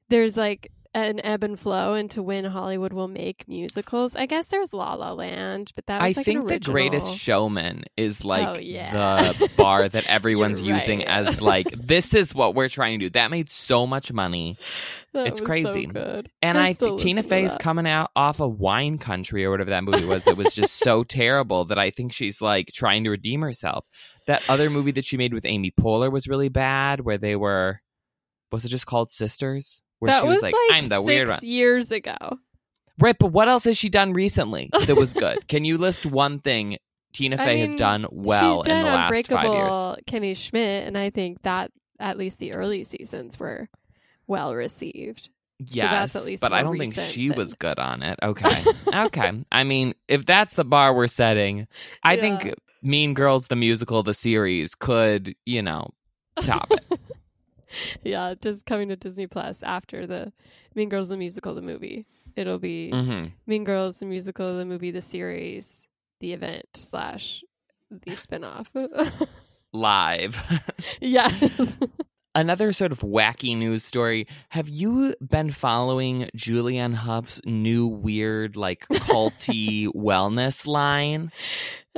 there's 0.09 0.37
like 0.37 0.71
an 0.93 1.21
ebb 1.25 1.45
and 1.45 1.59
flow 1.59 1.95
into 1.95 2.23
when 2.23 2.45
Hollywood 2.45 2.93
will 2.93 3.09
make 3.09 3.47
musicals. 3.47 4.17
I 4.17 4.27
guess 4.27 4.49
there's 4.49 4.73
La 4.73 4.95
La 4.95 5.13
Land, 5.13 5.71
but 5.77 5.87
that 5.87 6.03
was 6.03 6.17
I 6.17 6.19
like 6.19 6.25
think 6.25 6.49
the 6.49 6.59
greatest 6.59 7.17
showman 7.17 7.85
is 7.97 8.25
oh, 8.25 8.29
like 8.29 8.49
Oh, 8.49 8.61
yeah. 8.61 9.33
the 9.33 9.51
bar 9.57 9.89
that 9.89 10.05
everyone's 10.07 10.63
You're 10.63 10.77
using 10.77 11.01
right. 11.01 11.09
as 11.09 11.41
like 11.41 11.69
this 11.71 12.13
is 12.13 12.35
what 12.35 12.55
we're 12.57 12.69
trying 12.69 12.99
to 12.99 13.07
do. 13.07 13.11
That 13.11 13.31
made 13.31 13.51
so 13.51 13.87
much 13.87 14.13
money. 14.13 14.59
That 15.13 15.29
it's 15.29 15.41
crazy. 15.41 15.89
So. 15.93 16.23
And 16.43 16.59
I 16.59 16.69
I, 16.69 16.73
think 16.73 17.01
Tina 17.01 17.23
Fey's 17.23 17.57
coming 17.57 17.87
out 17.87 18.11
off 18.17 18.41
of 18.41 18.59
Wine 18.59 18.99
Country 18.99 19.45
or 19.45 19.51
whatever 19.51 19.71
that 19.71 19.85
movie 19.85 20.05
was 20.05 20.25
that 20.25 20.37
was 20.37 20.55
just 20.55 20.77
so 20.79 21.05
terrible 21.05 21.67
that 21.67 21.79
I 21.79 21.91
think 21.91 22.13
she's 22.13 22.43
like 22.43 22.69
trying 22.73 23.05
to 23.05 23.11
redeem 23.11 23.43
herself. 23.43 23.85
That 24.27 24.43
other 24.49 24.71
movie 24.71 24.93
that 24.93 25.05
she 25.05 25.17
made 25.17 25.35
with 25.35 25.47
Amy 25.47 25.73
Poehler 25.79 26.11
was 26.11 26.27
really 26.27 26.49
bad 26.49 27.01
where 27.01 27.19
they 27.19 27.37
were 27.37 27.81
was 28.51 28.65
it 28.65 28.69
just 28.69 28.87
called 28.87 29.13
Sisters? 29.13 29.83
Where 30.01 30.11
that 30.11 30.23
she 30.23 30.27
was, 30.29 30.43
like, 30.43 30.55
I'm 30.73 30.89
the 30.89 30.97
six 30.97 31.07
weird 31.07 31.29
one. 31.29 31.39
years 31.43 31.91
ago. 31.93 32.17
Right, 32.99 33.17
but 33.19 33.29
what 33.29 33.49
else 33.49 33.65
has 33.65 33.79
she 33.79 33.89
done 33.89 34.13
recently 34.13 34.69
that 34.87 34.97
was 34.97 35.13
good? 35.15 35.47
Can 35.49 35.65
you 35.65 35.79
list 35.79 36.05
one 36.05 36.39
thing 36.39 36.77
Tina 37.15 37.37
I 37.41 37.45
Fey 37.45 37.59
has 37.61 37.75
done 37.77 38.07
well 38.11 38.63
She's 38.65 38.73
in 38.73 38.81
the 38.81 38.87
last 38.87 39.27
five 39.29 39.55
years? 39.55 39.73
Kimmy 40.07 40.37
Schmidt, 40.37 40.87
and 40.87 40.99
I 40.99 41.09
think 41.11 41.41
that 41.43 41.71
at 41.99 42.19
least 42.19 42.39
the 42.39 42.55
early 42.55 42.85
seasons 42.85 43.39
were 43.39 43.69
well 44.27 44.55
received. 44.55 45.31
Yes, 45.59 45.91
that's 45.91 46.17
at 46.17 46.25
least 46.25 46.41
but 46.41 46.53
I 46.55 46.63
don't 46.63 46.79
think 46.79 46.95
she 46.95 47.31
was 47.31 47.53
good 47.55 47.79
on 47.79 48.03
it. 48.03 48.19
Okay, 48.23 48.65
okay. 48.93 49.33
I 49.53 49.65
mean, 49.65 49.95
if 50.09 50.25
that's 50.27 50.55
the 50.55 50.65
bar 50.65 50.95
we're 50.95 51.07
setting, 51.07 51.67
I 52.03 52.15
Yeah. 52.15 52.21
think 52.39 52.55
Mean 52.83 53.13
Girls 53.15 53.47
the 53.49 53.57
musical, 53.57 54.03
the 54.03 54.15
series, 54.15 54.75
could 54.75 55.35
you 55.45 55.61
know 55.63 55.91
top 56.43 56.71
it. 56.71 57.01
yeah, 58.05 58.35
just 58.41 58.67
coming 58.67 58.89
to 58.89 58.97
Disney 58.97 59.27
Plus 59.27 59.63
after 59.63 60.07
the 60.07 60.33
Mean 60.75 60.89
Girls 60.89 61.09
the 61.09 61.17
musical, 61.17 61.55
the 61.55 61.63
movie. 61.63 62.07
It'll 62.37 62.59
be 62.59 62.91
hmm 62.91 63.27
Mean 63.47 63.65
Girls 63.65 63.99
the 63.99 64.07
musical, 64.07 64.57
the 64.57 64.65
movie, 64.65 64.91
the 64.91 65.03
series, 65.03 65.83
the 66.21 66.33
event 66.33 66.67
slash 66.75 67.43
the 67.91 68.13
spinoff. 68.13 68.67
Live. 69.73 70.41
yes. 71.01 71.77
Another 72.35 72.73
sort 72.73 72.93
of 72.93 73.01
wacky 73.01 73.57
news 73.57 73.85
story. 73.85 74.27
Have 74.51 74.69
you 74.69 75.15
been 75.21 75.51
following 75.51 76.31
Julianne 76.37 76.95
Hough's 76.95 77.41
new 77.45 77.89
weird, 77.89 78.57
like 78.57 78.87
culty 78.89 79.89
wellness 79.89 80.65
line? 80.67 81.33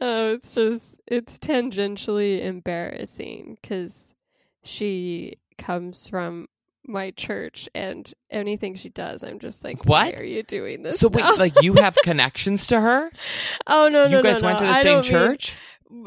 Oh, 0.01 0.33
it's 0.33 0.55
just 0.55 1.01
it's 1.07 1.39
tangentially 1.39 2.43
embarrassing 2.43 3.59
because 3.61 4.15
she 4.63 5.37
comes 5.65 6.09
from 6.09 6.49
my 6.87 7.13
church, 7.13 7.69
and 7.75 8.13
anything 8.31 8.75
she 8.75 8.89
does, 8.89 9.23
I'm 9.23 9.39
just 9.39 9.63
like, 9.63 9.85
What? 9.85 10.15
Why 10.15 10.19
are 10.19 10.25
you 10.25 10.43
doing 10.43 10.83
this? 10.83 10.99
So 10.99 11.09
wait, 11.09 11.25
like 11.39 11.63
you 11.63 11.75
have 11.75 11.97
connections 12.03 12.67
to 12.69 12.81
her? 12.81 13.11
oh 13.67 13.89
no, 13.89 14.07
no, 14.09 14.17
you 14.19 14.23
guys 14.23 14.43
no, 14.43 14.49
went 14.49 14.61
no. 14.61 14.67
to 14.67 14.73
the 14.73 14.79
I 14.79 14.83
same 14.83 14.93
don't 14.95 15.05
mean- 15.05 15.11
church? 15.11 15.57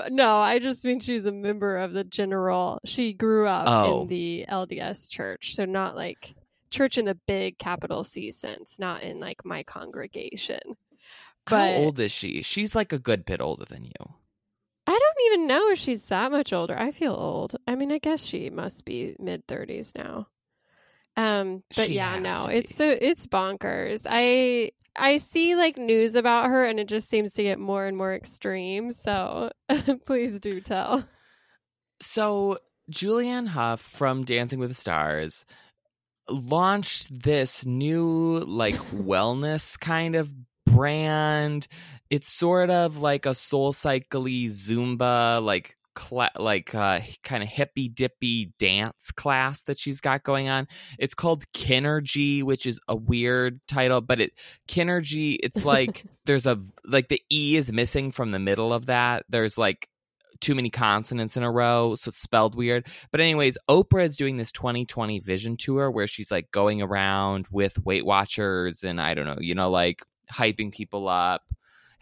no, 0.10 0.36
I 0.36 0.60
just 0.60 0.84
mean 0.84 1.00
she's 1.00 1.26
a 1.26 1.32
member 1.32 1.78
of 1.78 1.94
the 1.94 2.04
general. 2.04 2.80
She 2.86 3.14
grew 3.14 3.48
up 3.48 3.66
Oh. 3.68 4.02
in 4.02 4.08
the 4.08 4.46
LDS 4.50 5.08
church, 5.10 5.56
so 5.56 5.64
not 5.66 5.96
like 5.96 6.34
church 6.72 6.98
in 6.98 7.06
the 7.06 7.16
big 7.28 7.58
capital 7.60 8.04
C 8.04 8.32
sense, 8.32 8.78
not 8.80 9.04
in 9.04 9.20
like 9.20 9.46
my 9.46 9.62
congregation. 9.64 10.60
but 11.46 11.58
How 11.74 11.78
old 11.84 12.00
is 12.00 12.12
she? 12.12 12.42
She's 12.42 12.74
like 12.76 12.92
a 12.92 13.00
good 13.00 13.24
bit 13.26 13.40
older 13.42 13.66
than 13.66 13.86
you. 13.86 14.14
I 14.96 15.00
don't 15.00 15.34
even 15.34 15.48
know 15.48 15.70
if 15.72 15.80
she's 15.80 16.06
that 16.06 16.32
much 16.32 16.54
older. 16.54 16.78
I 16.78 16.92
feel 16.92 17.14
old. 17.14 17.56
I 17.68 17.76
mean, 17.76 17.92
I 17.92 17.98
guess 17.98 18.26
she 18.26 18.50
must 18.50 18.86
be 18.86 19.16
mid 19.20 19.46
thirties 19.48 19.92
now. 19.96 20.28
Um, 21.18 21.64
but 21.76 21.88
She 21.88 21.96
yeah, 21.96 22.18
no, 22.20 22.46
it's 22.46 22.76
so 22.76 22.86
it's 22.90 23.28
bonkers. 23.28 24.06
I 24.10 24.72
I 24.96 25.18
see 25.18 25.56
like 25.56 25.78
news 25.78 26.16
about 26.16 26.48
her, 26.48 26.66
and 26.66 26.80
it 26.80 26.88
just 26.88 27.10
seems 27.10 27.34
to 27.34 27.44
get 27.44 27.60
more 27.60 27.86
and 27.86 27.98
more 27.98 28.14
extreme. 28.16 28.92
So 28.92 29.52
please 30.06 30.40
do 30.40 30.62
tell. 30.62 31.06
So 32.02 32.58
Julianne 32.90 33.48
Hough 33.48 33.82
from 33.82 34.24
Dancing 34.24 34.60
with 34.60 34.70
the 34.70 34.76
Stars 34.76 35.44
launched 36.30 37.24
this 37.24 37.66
new 37.66 38.40
like 38.48 38.76
wellness 38.92 39.78
kind 39.78 40.16
of 40.16 40.32
brand. 40.66 41.68
It's 42.10 42.32
sort 42.32 42.70
of 42.70 42.98
like 42.98 43.26
a 43.26 43.34
soul 43.34 43.74
cycly 43.74 44.48
Zumba, 44.48 45.44
like 45.44 45.76
cla- 45.96 46.32
like 46.38 46.76
uh, 46.76 47.00
kind 47.24 47.42
of 47.42 47.50
hippy 47.50 47.90
dippy 47.90 48.54
dance 48.60 49.12
class 49.12 49.64
that 49.64 49.80
she's 49.80 50.02
got 50.02 50.24
going 50.24 50.48
on. 50.48 50.68
It's 51.00 51.16
called 51.16 51.52
KINRGY, 51.54 52.44
which 52.44 52.66
is 52.68 52.80
a 52.88 52.96
weird 52.96 53.60
title, 53.68 54.02
but 54.02 54.22
it 54.22 54.34
KINRGY. 54.68 55.40
It's 55.42 55.66
like 55.66 56.06
there's 56.26 56.46
a 56.46 56.62
like 56.86 57.08
the 57.08 57.22
e 57.32 57.56
is 57.56 57.72
missing 57.72 58.12
from 58.12 58.32
the 58.32 58.40
middle 58.40 58.72
of 58.72 58.86
that. 58.86 59.26
There's 59.30 59.58
like 59.58 59.90
too 60.42 60.54
many 60.54 60.70
consonants 60.70 61.38
in 61.38 61.44
a 61.44 61.52
row, 61.52 61.96
so 61.96 62.10
it's 62.10 62.22
spelled 62.22 62.56
weird. 62.56 62.88
But 63.12 63.22
anyways, 63.22 63.58
Oprah 63.70 64.04
is 64.04 64.18
doing 64.18 64.38
this 64.38 64.52
2020 64.52 65.20
vision 65.20 65.58
tour 65.58 65.90
where 65.90 66.08
she's 66.08 66.30
like 66.30 66.52
going 66.52 66.82
around 66.82 67.48
with 67.52 67.84
Weight 67.84 68.06
Watchers 68.06 68.84
and 68.84 69.00
I 69.02 69.14
don't 69.14 69.26
know, 69.26 69.38
you 69.40 69.56
know, 69.56 69.70
like 69.70 70.04
hyping 70.32 70.72
people 70.72 71.08
up 71.08 71.44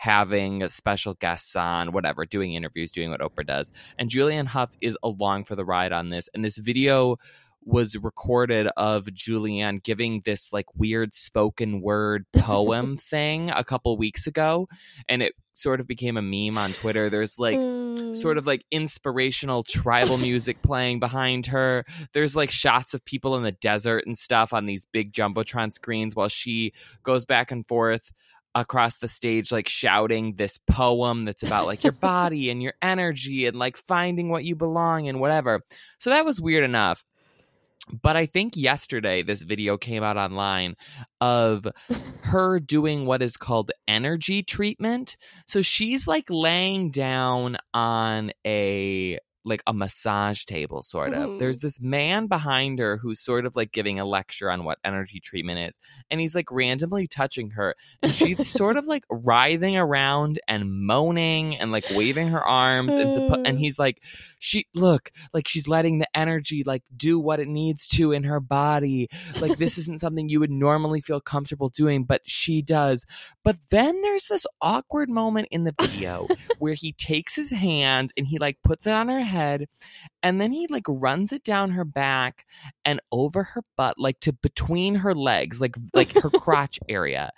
having 0.04 0.68
special 0.68 1.14
guests 1.14 1.56
on, 1.56 1.94
whatever, 1.94 2.26
doing 2.26 2.56
interviews, 2.56 2.92
doing 2.92 3.10
what 3.10 3.22
Oprah 3.22 3.48
does. 3.48 3.72
And 3.98 4.10
Julianne 4.10 4.48
Hough 4.48 4.76
is 4.82 4.98
along 5.02 5.46
for 5.46 5.56
the 5.56 5.64
ride 5.64 5.94
on 5.94 6.10
this. 6.10 6.30
And 6.34 6.44
this 6.44 6.58
video 6.58 7.16
was 7.64 7.96
recorded 7.96 8.68
of 8.76 9.06
Julianne 9.06 9.82
giving 9.82 10.22
this 10.26 10.52
like 10.52 10.66
weird 10.76 11.14
spoken 11.14 11.80
word 11.80 12.26
poem 12.36 12.98
thing 12.98 13.50
a 13.52 13.64
couple 13.64 13.96
weeks 13.96 14.28
ago. 14.28 14.68
And 15.08 15.24
it 15.24 15.36
sort 15.54 15.80
of 15.80 15.88
became 15.88 16.18
a 16.18 16.22
meme 16.22 16.58
on 16.58 16.74
Twitter. 16.74 17.10
There's 17.10 17.40
like 17.40 17.58
sort 18.14 18.38
of 18.38 18.46
like 18.46 18.66
inspirational 18.72 19.64
tribal 19.64 20.18
music 20.30 20.62
playing 20.64 21.00
behind 21.00 21.46
her. 21.46 21.86
There's 22.12 22.36
like 22.36 22.52
shots 22.52 22.94
of 22.94 23.06
people 23.06 23.38
in 23.38 23.44
the 23.44 23.54
desert 23.54 24.04
and 24.06 24.18
stuff 24.18 24.52
on 24.52 24.66
these 24.66 24.84
big 24.84 25.14
Jumbotron 25.14 25.72
screens 25.72 26.14
while 26.14 26.28
she 26.28 26.74
goes 27.04 27.24
back 27.24 27.52
and 27.52 27.66
forth 27.66 28.12
across 28.56 28.98
the 28.98 29.08
stage 29.08 29.52
like 29.52 29.68
shouting 29.68 30.36
this 30.36 30.58
poem 30.58 31.26
that's 31.26 31.44
about 31.44 31.66
like 31.66 31.84
your 31.84 31.94
body 32.02 32.50
and 32.50 32.62
your 32.62 32.74
energy 32.82 33.46
and 33.46 33.58
like 33.58 33.78
finding 33.78 34.30
what 34.30 34.44
you 34.44 34.56
belong 34.56 35.08
and 35.08 35.20
whatever. 35.20 35.62
So 36.00 36.10
that 36.12 36.26
was 36.26 36.40
weird 36.40 36.64
enough. 36.64 37.04
But 38.02 38.16
I 38.16 38.28
think 38.28 38.56
yesterday 38.56 39.24
this 39.24 39.42
video 39.42 39.78
came 39.78 40.04
out 40.04 40.16
online 40.16 40.76
of 41.20 41.68
her 42.22 42.60
doing 42.66 43.06
what 43.06 43.22
is 43.22 43.36
called 43.36 43.72
energy 43.88 44.42
treatment. 44.42 45.18
So 45.48 45.62
she's 45.62 46.08
like 46.08 46.30
laying 46.30 46.92
down 46.92 47.58
on 47.74 48.32
a 48.46 49.20
like 49.46 49.62
a 49.68 49.74
massage 49.74 50.46
table 50.46 50.82
sort 50.82 51.14
of. 51.14 51.32
Mhm. 51.32 51.40
There's 51.40 51.60
this 51.60 51.82
man 51.82 52.28
behind 52.28 52.80
her 52.80 52.98
who's 52.98 53.20
sort 53.20 53.46
of 53.46 53.56
like 53.56 53.72
giving 53.72 54.00
a 54.00 54.06
lecture 54.06 54.50
on 54.50 54.64
what 54.64 54.80
energy 54.86 55.20
treatment 55.20 55.60
is 55.60 55.78
and 56.10 56.22
he's 56.22 56.34
like 56.34 56.50
randomly 56.50 57.08
touching 57.08 57.50
her 57.52 57.76
and 58.02 58.14
she's 58.14 58.48
sort 58.48 58.78
of 58.78 58.86
like 58.94 59.04
writhing 59.10 59.76
around 59.76 60.40
and 60.48 60.72
moaning 60.72 61.58
and 61.58 61.72
like 61.74 61.86
waving 61.92 62.30
her 62.30 62.42
arms 62.42 62.94
and 62.94 63.12
suppo- 63.12 63.42
and 63.46 63.60
he's 63.60 63.78
like 63.78 64.02
she 64.40 64.66
look 64.74 65.12
like 65.34 65.48
she's 65.48 65.68
letting 65.68 66.00
the 66.00 66.08
energy 66.18 66.64
like 66.66 66.84
do 66.96 67.20
what 67.20 67.40
it 67.40 67.48
needs 67.48 67.86
to 67.88 68.12
in 68.14 68.24
her 68.24 68.40
body 68.40 69.08
like 69.42 69.58
this 69.58 69.78
isn't 69.80 70.00
something 70.00 70.30
you 70.30 70.40
would 70.40 70.52
normally 70.52 71.02
feel 71.02 71.20
comfortable 71.20 71.68
doing 71.70 72.06
but 72.06 72.22
she 72.26 72.62
does 72.62 73.06
but 73.44 73.58
then 73.72 74.02
there's 74.04 74.28
this 74.28 74.46
awkward 74.62 75.10
moment 75.10 75.48
in 75.52 75.66
the 75.66 75.74
video 75.82 76.28
where 76.60 76.74
he 76.76 76.94
takes 76.94 77.36
his 77.36 77.50
hand 77.52 78.12
and 78.16 78.28
he 78.28 78.38
like 78.38 78.58
puts 78.64 78.88
it 78.88 78.94
on 78.94 79.10
her 79.10 79.20
head 79.20 79.33
and 80.22 80.40
then 80.40 80.52
he 80.52 80.68
like 80.68 80.84
runs 80.88 81.32
it 81.32 81.44
down 81.44 81.72
her 81.72 81.84
back 81.84 82.46
and 82.86 83.00
over 83.12 83.44
her 83.44 83.62
butt 83.76 83.98
like 83.98 84.20
to 84.20 84.32
between 84.32 84.96
her 84.96 85.14
legs 85.14 85.60
like 85.60 85.76
like 85.94 86.14
her 86.14 86.30
crotch 86.40 86.80
area 86.88 87.32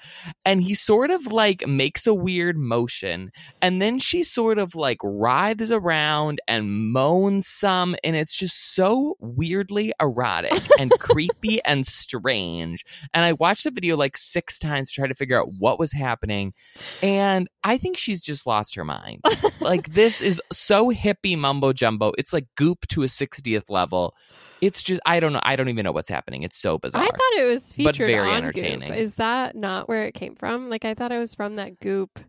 and 0.43 0.61
he 0.61 0.73
sort 0.73 1.09
of 1.09 1.25
like 1.27 1.67
makes 1.67 2.05
a 2.05 2.13
weird 2.13 2.57
motion 2.57 3.31
and 3.61 3.81
then 3.81 3.97
she 3.97 4.23
sort 4.23 4.59
of 4.59 4.75
like 4.75 4.97
writhes 5.03 5.71
around 5.71 6.39
and 6.47 6.91
moans 6.91 7.47
some 7.47 7.95
and 8.03 8.15
it's 8.15 8.35
just 8.35 8.75
so 8.75 9.15
weirdly 9.19 9.93
erotic 9.99 10.61
and 10.79 10.91
creepy 10.99 11.63
and 11.63 11.85
strange 11.85 12.83
and 13.13 13.25
i 13.25 13.33
watched 13.33 13.63
the 13.63 13.71
video 13.71 13.95
like 13.97 14.17
six 14.17 14.59
times 14.59 14.89
to 14.89 14.95
try 14.95 15.07
to 15.07 15.15
figure 15.15 15.39
out 15.39 15.47
what 15.57 15.79
was 15.79 15.93
happening 15.93 16.53
and 17.01 17.47
i 17.63 17.77
think 17.77 17.97
she's 17.97 18.21
just 18.21 18.45
lost 18.45 18.75
her 18.75 18.83
mind. 18.83 19.21
Like 19.59 19.93
this 19.93 20.21
is 20.21 20.41
so 20.51 20.91
hippie 20.91 21.37
mumbo 21.37 21.73
jumbo 21.73 21.84
it's 22.17 22.33
like 22.33 22.45
goop 22.55 22.87
to 22.87 23.03
a 23.03 23.07
60th 23.07 23.69
level 23.69 24.15
it's 24.61 24.81
just 24.81 25.01
i 25.05 25.19
don't 25.19 25.33
know 25.33 25.39
i 25.43 25.55
don't 25.55 25.69
even 25.69 25.83
know 25.83 25.91
what's 25.91 26.09
happening 26.09 26.43
it's 26.43 26.57
so 26.57 26.77
bizarre 26.77 27.03
I 27.03 27.05
thought 27.05 27.41
it 27.41 27.45
was 27.45 27.73
But 27.73 27.75
featured 27.75 28.07
very 28.07 28.29
on 28.29 28.37
entertaining. 28.37 28.89
Goop. 28.89 28.97
Is 28.97 29.15
that 29.15 29.55
not 29.55 29.87
where 29.87 30.03
it 30.05 30.13
came 30.13 30.35
from? 30.35 30.69
Like 30.69 30.85
I 30.85 30.93
thought 30.93 31.11
it 31.11 31.19
was 31.19 31.35
from 31.35 31.57
that 31.57 31.79
Goop 31.79 32.19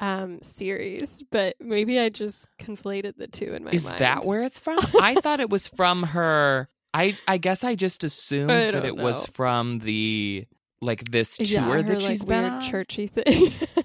um 0.00 0.38
series, 0.42 1.22
but 1.30 1.56
maybe 1.60 1.98
I 1.98 2.08
just 2.08 2.46
conflated 2.60 3.16
the 3.16 3.28
two 3.28 3.54
in 3.54 3.64
my 3.64 3.70
Is 3.70 3.84
mind. 3.84 3.96
Is 3.96 3.98
that 4.00 4.24
where 4.24 4.42
it's 4.42 4.58
from? 4.58 4.78
I 5.00 5.14
thought 5.22 5.40
it 5.40 5.50
was 5.50 5.68
from 5.68 6.02
her. 6.02 6.68
I 6.92 7.16
I 7.28 7.38
guess 7.38 7.64
I 7.64 7.74
just 7.74 8.04
assumed 8.04 8.50
I 8.50 8.70
that 8.70 8.84
it 8.84 8.96
was 8.96 9.26
from 9.26 9.78
the 9.80 10.46
like 10.80 11.10
this 11.10 11.36
tour 11.36 11.46
yeah, 11.46 11.64
her, 11.64 11.82
that 11.82 12.02
like, 12.02 12.10
she's 12.10 12.24
been 12.24 12.42
weird 12.42 12.52
on. 12.52 12.70
churchy 12.70 13.06
thing. 13.08 13.52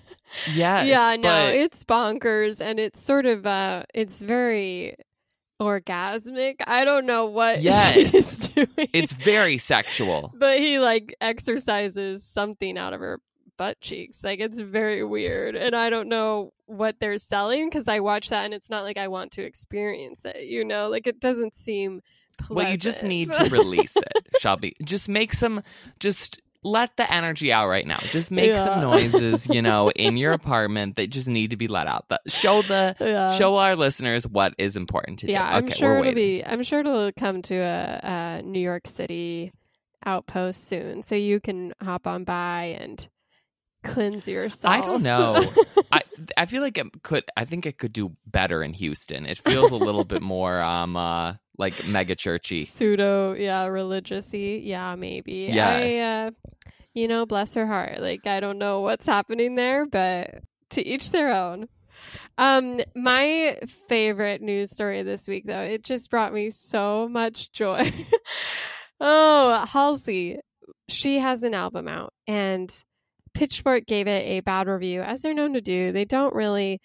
Yes, 0.53 0.87
yeah, 0.87 1.17
no, 1.17 1.23
but 1.23 1.55
it's 1.55 1.83
bonkers 1.83 2.61
and 2.61 2.79
it's 2.79 3.03
sort 3.03 3.25
of 3.25 3.45
uh 3.45 3.83
it's 3.93 4.21
very 4.21 4.95
orgasmic. 5.61 6.55
I 6.65 6.83
don't 6.83 7.05
know 7.05 7.27
what 7.27 7.61
Yes. 7.61 7.93
she's 7.93 8.37
doing. 8.49 8.67
it's 8.93 9.13
very 9.13 9.57
sexual. 9.57 10.33
but 10.37 10.59
he 10.59 10.79
like 10.79 11.15
exercises 11.21 12.23
something 12.23 12.77
out 12.77 12.93
of 12.93 12.99
her 12.99 13.19
butt 13.57 13.79
cheeks. 13.79 14.23
Like 14.23 14.39
it's 14.39 14.59
very 14.59 15.03
weird. 15.03 15.55
And 15.55 15.75
I 15.75 15.89
don't 15.89 16.09
know 16.09 16.51
what 16.65 16.99
they're 16.99 17.17
selling 17.19 17.69
because 17.69 17.87
I 17.87 17.99
watch 17.99 18.29
that 18.29 18.45
and 18.45 18.53
it's 18.53 18.69
not 18.69 18.83
like 18.83 18.97
I 18.97 19.07
want 19.07 19.31
to 19.33 19.43
experience 19.43 20.25
it, 20.25 20.43
you 20.45 20.65
know? 20.65 20.89
Like 20.89 21.05
it 21.07 21.19
doesn't 21.19 21.55
seem 21.55 22.01
pleasant. 22.37 22.55
Well, 22.57 22.71
you 22.71 22.77
just 22.77 23.03
need 23.03 23.31
to 23.31 23.49
release 23.49 23.95
it, 23.95 24.27
Shelby. 24.39 24.75
Just 24.83 25.07
make 25.09 25.33
some. 25.33 25.61
Just 25.99 26.41
let 26.63 26.95
the 26.97 27.11
energy 27.11 27.51
out 27.51 27.67
right 27.67 27.85
now. 27.87 27.99
Just 28.09 28.31
make 28.31 28.55
some 28.57 28.81
noises, 28.81 29.47
you 29.47 29.61
know, 29.61 29.89
in 29.91 30.17
your 30.17 30.31
apartment 30.41 30.95
that 30.97 31.09
just 31.09 31.27
need 31.27 31.49
to 31.51 31.57
be 31.57 31.67
let 31.67 31.87
out. 31.87 32.05
The, 32.09 32.19
show 32.27 32.61
the 32.61 32.95
yeah. 32.99 33.35
show 33.35 33.55
our 33.57 33.75
listeners 33.75 34.27
what 34.27 34.53
is 34.57 34.77
important 34.77 35.19
to 35.19 35.31
yeah, 35.31 35.49
do. 35.49 35.55
I'm 35.57 35.63
Okay, 35.65 35.73
sure 35.73 35.99
it'll 35.99 36.13
be. 36.13 36.43
I'm 36.45 36.63
sure 36.63 36.81
it'll 36.81 37.11
come 37.13 37.41
to 37.43 37.55
a, 37.55 37.99
a 38.03 38.41
New 38.43 38.59
York 38.59 38.87
City 38.87 39.51
outpost 40.05 40.67
soon, 40.67 41.01
so 41.01 41.15
you 41.15 41.39
can 41.39 41.73
hop 41.81 42.05
on 42.07 42.23
by 42.23 42.77
and 42.79 43.07
cleanse 43.83 44.27
yourself. 44.27 44.71
I 44.73 44.81
don't 44.81 45.03
know. 45.03 45.43
I 45.91 46.01
I 46.37 46.45
feel 46.45 46.61
like 46.61 46.77
it 46.77 46.87
could. 47.03 47.23
I 47.35 47.45
think 47.45 47.65
it 47.65 47.77
could 47.79 47.93
do 47.93 48.15
better 48.27 48.61
in 48.61 48.73
Houston. 48.73 49.25
It 49.25 49.39
feels 49.39 49.71
a 49.71 49.75
little 49.77 50.03
bit 50.05 50.21
more 50.21 50.61
um 50.61 50.95
uh 50.95 51.33
like 51.57 51.85
mega 51.85 52.15
churchy. 52.15 52.65
Pseudo, 52.65 53.33
yeah, 53.33 53.67
religiousy, 53.67 54.61
yeah, 54.63 54.95
maybe. 54.95 55.51
I, 55.51 55.53
Yes. 55.53 56.31
uh, 56.33 56.50
you 56.93 57.07
know, 57.07 57.25
bless 57.25 57.53
her 57.53 57.67
heart. 57.67 58.01
Like 58.01 58.27
I 58.27 58.39
don't 58.39 58.57
know 58.57 58.81
what's 58.81 59.05
happening 59.05 59.55
there, 59.55 59.85
but 59.85 60.43
to 60.71 60.85
each 60.85 61.11
their 61.11 61.33
own. 61.33 61.67
Um, 62.37 62.81
my 62.95 63.59
favorite 63.87 64.41
news 64.41 64.71
story 64.71 65.03
this 65.03 65.27
week, 65.27 65.45
though, 65.45 65.61
it 65.61 65.83
just 65.83 66.09
brought 66.09 66.33
me 66.33 66.49
so 66.49 67.07
much 67.09 67.51
joy. 67.53 67.91
oh, 68.99 69.65
Halsey, 69.65 70.39
she 70.87 71.19
has 71.19 71.43
an 71.43 71.53
album 71.53 71.87
out, 71.87 72.13
and 72.27 72.71
Pitchfork 73.33 73.85
gave 73.85 74.07
it 74.07 74.25
a 74.25 74.39
bad 74.41 74.67
review, 74.67 75.01
as 75.01 75.21
they're 75.21 75.33
known 75.33 75.53
to 75.53 75.61
do. 75.61 75.91
They 75.91 76.05
don't 76.05 76.33
really, 76.33 76.81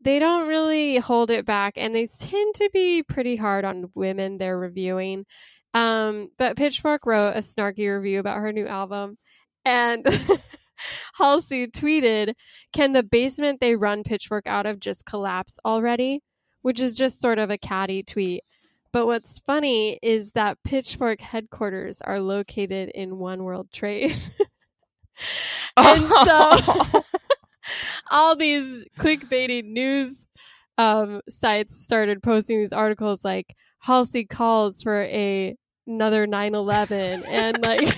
they 0.00 0.18
don't 0.18 0.48
really 0.48 0.98
hold 0.98 1.30
it 1.30 1.46
back, 1.46 1.74
and 1.76 1.94
they 1.94 2.06
tend 2.06 2.54
to 2.56 2.70
be 2.72 3.02
pretty 3.02 3.36
hard 3.36 3.64
on 3.64 3.90
women 3.94 4.38
they're 4.38 4.58
reviewing. 4.58 5.26
Um, 5.74 6.28
but 6.38 6.56
Pitchfork 6.56 7.04
wrote 7.04 7.32
a 7.34 7.40
snarky 7.40 7.92
review 7.92 8.20
about 8.20 8.38
her 8.38 8.52
new 8.52 8.66
album, 8.66 9.18
and 9.64 10.06
Halsey 11.14 11.66
tweeted, 11.66 12.34
"Can 12.72 12.92
the 12.92 13.02
basement 13.02 13.60
they 13.60 13.76
run 13.76 14.02
Pitchfork 14.02 14.46
out 14.46 14.66
of 14.66 14.80
just 14.80 15.06
collapse 15.06 15.58
already?" 15.64 16.22
Which 16.62 16.80
is 16.80 16.96
just 16.96 17.20
sort 17.20 17.38
of 17.38 17.50
a 17.50 17.58
catty 17.58 18.02
tweet. 18.02 18.42
But 18.92 19.06
what's 19.06 19.40
funny 19.40 19.98
is 20.02 20.32
that 20.32 20.62
Pitchfork 20.62 21.20
headquarters 21.20 22.00
are 22.00 22.20
located 22.20 22.90
in 22.90 23.18
One 23.18 23.42
World 23.42 23.68
Trade. 23.72 24.16
and 25.76 26.06
so 26.06 27.02
all 28.10 28.36
these 28.36 28.84
clickbaity 28.98 29.64
news 29.64 30.24
um, 30.78 31.20
sites 31.28 31.76
started 31.76 32.22
posting 32.22 32.60
these 32.60 32.72
articles 32.72 33.24
like 33.24 33.54
Halsey 33.80 34.24
calls 34.24 34.82
for 34.82 35.02
a 35.02 35.56
another 35.86 36.26
9/11 36.26 37.26
and 37.26 37.62
like 37.62 37.96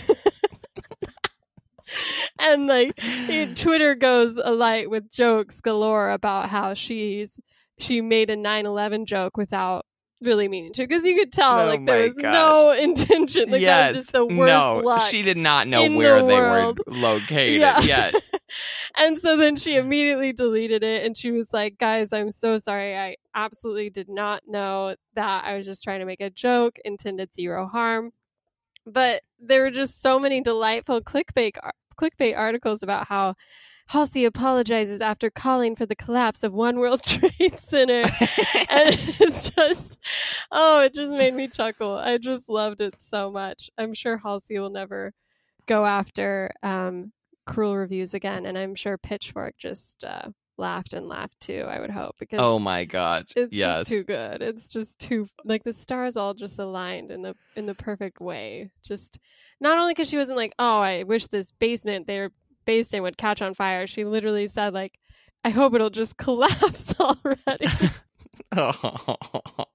and 2.39 2.67
like 2.67 2.93
it- 2.97 3.57
Twitter 3.57 3.95
goes 3.95 4.39
alight 4.43 4.91
with 4.91 5.11
jokes 5.11 5.61
galore 5.61 6.11
about 6.11 6.49
how 6.49 6.75
she's 6.75 7.39
she 7.79 8.01
made 8.01 8.31
a 8.31 8.37
9/11 8.37 9.07
joke 9.07 9.37
without 9.37 9.85
really 10.23 10.49
meaning 10.49 10.73
to 10.73 10.83
because 10.83 11.05
you 11.05 11.15
could 11.15 11.31
tell 11.31 11.61
Oh 11.61 11.67
like 11.67 11.85
there 11.85 12.05
was 12.05 12.17
no 12.17 12.71
intention 12.71 13.51
like 13.51 13.61
that 13.61 13.89
was 13.89 13.97
just 13.97 14.13
the 14.13 14.25
worst 14.25 14.49
no, 14.49 14.81
luck 14.83 15.03
she 15.11 15.21
did 15.21 15.37
not 15.37 15.69
know 15.69 15.91
where 15.91 16.23
the 16.23 16.27
they 16.27 16.35
world. 16.35 16.81
were 16.87 16.95
located. 16.97 17.61
Yeah. 17.61 17.81
Yes. 17.83 18.31
and 18.97 19.21
so 19.21 19.37
then 19.37 19.57
she 19.57 19.77
immediately 19.77 20.33
deleted 20.33 20.83
it 20.83 21.05
and 21.05 21.17
she 21.17 21.33
was 21.33 21.53
like, 21.53 21.77
guys, 21.77 22.15
I'm 22.15 22.31
so 22.31 22.57
sorry. 22.57 22.97
I 22.97 23.17
absolutely 23.35 23.91
did 23.91 24.09
not 24.09 24.43
know 24.47 24.95
that. 25.15 25.45
I 25.45 25.55
was 25.55 25.67
just 25.67 25.85
trying 25.85 26.01
to 26.01 26.07
make 26.07 26.23
a 26.23 26.31
joke, 26.31 26.79
intended 26.85 27.35
zero 27.35 27.67
harm. 27.67 28.13
But 28.87 29.23
there 29.39 29.63
were 29.63 29.71
just 29.71 30.01
so 30.01 30.19
many 30.19 30.41
delightful 30.41 31.01
clickbait 31.01 31.57
clickbait 31.99 32.37
articles 32.37 32.83
about 32.83 33.09
how 33.09 33.35
Halsey 33.89 34.25
apologizes 34.25 35.01
after 35.01 35.31
calling 35.31 35.77
for 35.77 35.87
the 35.87 35.95
collapse 35.95 36.43
of 36.43 36.53
One 36.53 36.79
World 36.79 37.03
Trade 37.05 37.59
Center. 37.59 38.03
and 38.71 38.99
it's 39.21 39.51
just, 39.51 39.97
oh, 40.51 40.81
it 40.81 40.93
just 40.93 41.13
made 41.13 41.35
me 41.35 41.49
chuckle. 41.49 41.97
I 41.97 42.19
just 42.19 42.49
loved 42.49 42.81
it 42.81 42.99
so 42.99 43.31
much. 43.31 43.71
I'm 43.79 43.95
sure 43.95 44.17
Halsey 44.17 44.59
will 44.59 44.71
never 44.71 45.13
go 45.67 45.85
after 45.85 46.51
um, 46.63 47.13
cruel 47.47 47.77
reviews 47.77 48.13
again. 48.13 48.47
And 48.47 48.59
I'm 48.59 48.75
sure 48.75 48.99
Pitchfork 48.99 49.55
just 49.57 50.03
uh, 50.03 50.31
laughed 50.59 50.93
and 50.93 51.09
laughed 51.09 51.39
too, 51.41 51.65
I 51.69 51.81
would 51.81 51.91
hope. 51.91 52.17
Because 52.19 52.41
oh 52.41 52.59
my 52.59 52.85
gosh. 52.85 53.27
It's 53.37 53.55
yes. 53.55 53.81
just 53.81 53.89
too 53.89 54.05
good. 54.05 54.43
It's 54.43 54.69
just 54.69 54.99
too 54.99 55.29
like 55.45 55.65
the 55.65 55.73
stars 55.73 56.17
all 56.17 56.35
just 56.35 56.59
aligned 56.59 57.11
in 57.11 57.23
the 57.23 57.35
in 57.57 57.67
the 57.67 57.75
perfect 57.75 58.21
way. 58.21 58.71
Just 58.85 59.19
not 59.61 59.79
only 59.79 59.95
because 59.95 60.09
she 60.09 60.17
wasn't 60.17 60.37
like, 60.37 60.55
oh, 60.59 60.81
I 60.81 61.03
wish 61.05 61.27
this 61.27 61.53
basement 61.53 62.07
they're 62.07 62.31
based 62.65 62.93
in 62.95 63.03
would 63.03 63.17
catch 63.17 63.41
on 63.43 63.55
fire. 63.55 63.87
She 63.87 64.05
literally 64.05 64.49
said, 64.49 64.75
like, 64.75 64.99
I 65.45 65.51
hope 65.51 65.75
it'll 65.75 65.91
just 65.91 66.17
collapse 66.19 66.95
already. 67.01 67.67
oh, 68.57 69.71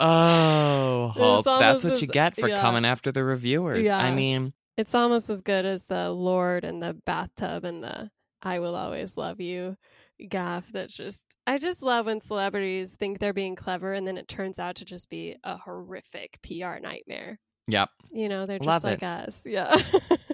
oh 0.00 1.12
Hulk, 1.14 1.44
that's 1.44 1.84
what 1.84 1.94
as, 1.94 2.02
you 2.02 2.08
get 2.08 2.34
for 2.34 2.48
yeah. 2.48 2.60
coming 2.60 2.84
after 2.84 3.12
the 3.12 3.22
reviewers. 3.22 3.86
Yeah. 3.86 3.98
I 3.98 4.10
mean, 4.10 4.52
it's 4.76 4.94
almost 4.94 5.28
as 5.28 5.42
good 5.42 5.66
as 5.66 5.84
the 5.84 6.10
Lorde 6.10 6.64
and 6.64 6.82
the 6.82 6.94
bathtub 6.94 7.64
and 7.64 7.82
the 7.82 8.10
I 8.42 8.58
will 8.60 8.74
always 8.76 9.16
love 9.16 9.40
you 9.40 9.76
gaff. 10.28 10.70
That's 10.72 10.94
just, 10.94 11.20
I 11.46 11.58
just 11.58 11.82
love 11.82 12.06
when 12.06 12.20
celebrities 12.20 12.94
think 12.98 13.18
they're 13.18 13.32
being 13.32 13.56
clever 13.56 13.92
and 13.92 14.06
then 14.06 14.16
it 14.18 14.28
turns 14.28 14.58
out 14.58 14.76
to 14.76 14.84
just 14.84 15.08
be 15.10 15.36
a 15.44 15.56
horrific 15.56 16.38
PR 16.42 16.78
nightmare. 16.80 17.38
Yep. 17.68 17.90
You 18.10 18.28
know, 18.28 18.46
they're 18.46 18.58
just 18.58 18.66
Love 18.66 18.84
like 18.84 19.02
it. 19.02 19.04
us. 19.04 19.42
Yeah. 19.44 19.76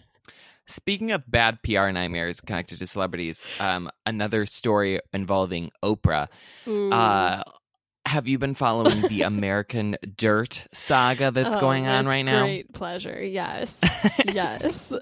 Speaking 0.67 1.13
of 1.13 1.31
bad 1.31 1.59
PR 1.63 1.91
nightmares 1.91 2.41
connected 2.41 2.79
to 2.79 2.87
celebrities, 2.87 3.45
um, 3.61 3.91
another 4.07 4.47
story 4.47 5.01
involving 5.13 5.71
Oprah. 5.83 6.29
Ooh. 6.67 6.91
Uh, 6.91 7.43
have 8.07 8.29
you 8.29 8.39
been 8.39 8.55
following 8.55 9.03
the 9.09 9.23
American 9.27 9.97
Dirt 10.17 10.67
saga 10.73 11.31
that's 11.31 11.57
Oh, 11.57 11.61
going 11.61 11.87
on 11.87 12.07
right 12.07 12.23
now? 12.23 12.41
Great 12.43 12.73
pleasure. 12.73 13.23
Yes. 13.23 13.79
yes. 14.33 14.93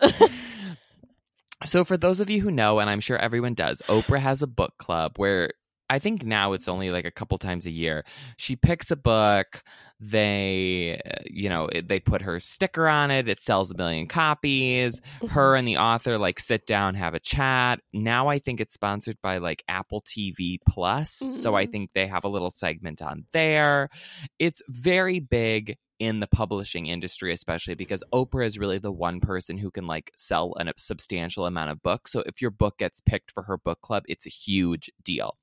So, 1.65 1.85
for 1.85 1.97
those 1.97 2.21
of 2.21 2.29
you 2.31 2.41
who 2.41 2.51
know, 2.51 2.79
and 2.81 2.91
I'm 2.91 3.01
sure 3.01 3.19
everyone 3.19 3.55
does, 3.55 3.83
Oprah 3.89 4.19
has 4.21 4.43
a 4.43 4.47
book 4.47 4.75
club 4.79 5.13
where 5.17 5.51
I 5.89 5.99
think 5.99 6.25
now 6.25 6.53
it's 6.53 6.69
only 6.69 6.91
like 6.91 7.05
a 7.05 7.11
couple 7.11 7.37
times 7.39 7.67
a 7.67 7.71
year. 7.71 8.05
She 8.39 8.57
picks 8.57 8.91
a 8.91 8.97
book, 8.97 9.63
they, 10.01 11.01
uh, 11.05 11.23
you 11.27 11.51
know, 11.51 11.69
they 11.85 12.01
put 12.01 12.23
her 12.23 12.41
sticker 12.41 12.89
on 12.89 13.11
it, 13.11 13.29
it 13.29 13.41
sells 13.41 13.71
a 13.71 13.77
million 13.77 14.09
copies. 14.09 14.99
Her 15.29 15.55
and 15.55 15.69
the 15.69 15.77
author 15.77 16.17
like 16.17 16.41
sit 16.41 16.67
down, 16.67 16.95
have 16.95 17.15
a 17.15 17.21
chat. 17.21 17.81
Now 17.93 18.29
I 18.29 18.39
think 18.39 18.59
it's 18.61 18.73
sponsored 18.73 19.19
by 19.23 19.37
like 19.39 19.63
Apple 19.69 20.01
TV 20.03 20.59
Plus. 20.67 21.11
So 21.43 21.55
I 21.55 21.67
Mhm. 21.67 21.73
think 21.73 21.91
they 21.93 22.07
have 22.07 22.25
a 22.25 22.29
little 22.29 22.51
segment 22.51 23.03
on 23.03 23.27
there. 23.33 23.91
It's 24.39 24.63
very 24.69 25.21
big 25.21 25.77
in 26.03 26.19
the 26.19 26.27
publishing 26.27 26.87
industry, 26.89 27.33
especially 27.33 27.77
because 27.77 28.03
Oprah 28.13 28.45
is 28.45 28.59
really 28.59 28.79
the 28.79 28.91
one 28.91 29.21
person 29.21 29.57
who 29.57 29.71
can 29.71 29.87
like 29.87 30.11
sell 30.17 30.53
a 30.59 30.73
substantial 30.77 31.47
amount 31.47 31.71
of 31.71 31.81
books. 31.81 32.11
So 32.11 32.25
if 32.27 32.43
your 32.43 32.51
book 32.51 32.79
gets 32.79 32.99
picked 33.01 33.31
for 33.31 33.45
her 33.45 33.57
book 33.57 33.81
club, 33.83 34.03
it's 34.09 34.27
a 34.27 34.31
huge 34.31 34.91
deal. 35.05 35.37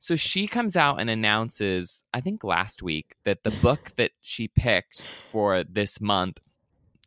So 0.00 0.16
she 0.16 0.48
comes 0.48 0.74
out 0.74 1.00
and 1.00 1.08
announces, 1.08 2.04
I 2.12 2.20
think 2.20 2.42
last 2.42 2.82
week, 2.82 3.14
that 3.24 3.44
the 3.44 3.52
book 3.52 3.92
that 3.96 4.10
she 4.20 4.48
picked 4.48 5.04
for 5.30 5.62
this 5.62 6.00
month 6.00 6.40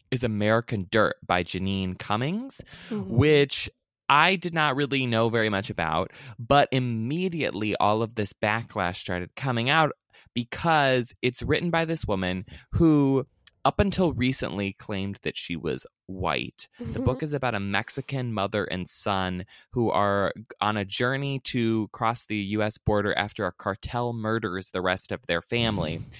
is 0.09 0.23
American 0.23 0.87
Dirt 0.89 1.17
by 1.25 1.43
Jeanine 1.43 1.99
Cummins 1.99 2.61
Mhm. 2.89 3.07
which 3.07 3.69
I 4.09 4.35
did 4.35 4.53
not 4.53 4.75
really 4.75 5.05
know 5.05 5.29
very 5.29 5.49
much 5.49 5.69
about, 5.69 6.11
but 6.39 6.69
immediately 6.71 7.75
all 7.75 8.01
of 8.01 8.15
this 8.15 8.33
backlash 8.33 8.97
started 8.97 9.35
coming 9.35 9.69
out 9.69 9.91
because 10.33 11.13
it's 11.21 11.41
written 11.41 11.69
by 11.69 11.85
this 11.85 12.05
woman 12.05 12.45
who, 12.71 13.25
up 13.65 13.79
until 13.79 14.13
recently, 14.13 14.73
claimed 14.73 15.19
that 15.23 15.35
she 15.35 15.55
was 15.55 15.85
white. 16.05 16.67
The 16.79 16.99
book 16.99 17.17
mm-hmm. 17.17 17.25
is 17.25 17.33
about 17.33 17.55
a 17.55 17.59
Mexican 17.59 18.33
mother 18.33 18.63
and 18.63 18.89
son 18.89 19.45
who 19.71 19.89
are 19.89 20.33
on 20.61 20.77
a 20.77 20.85
journey 20.85 21.39
to 21.45 21.89
cross 21.91 22.25
the 22.25 22.37
US 22.37 22.77
border 22.77 23.13
after 23.13 23.45
a 23.45 23.51
cartel 23.51 24.13
murders 24.13 24.69
the 24.69 24.81
rest 24.81 25.11
of 25.11 25.25
their 25.27 25.41
family. 25.41 26.01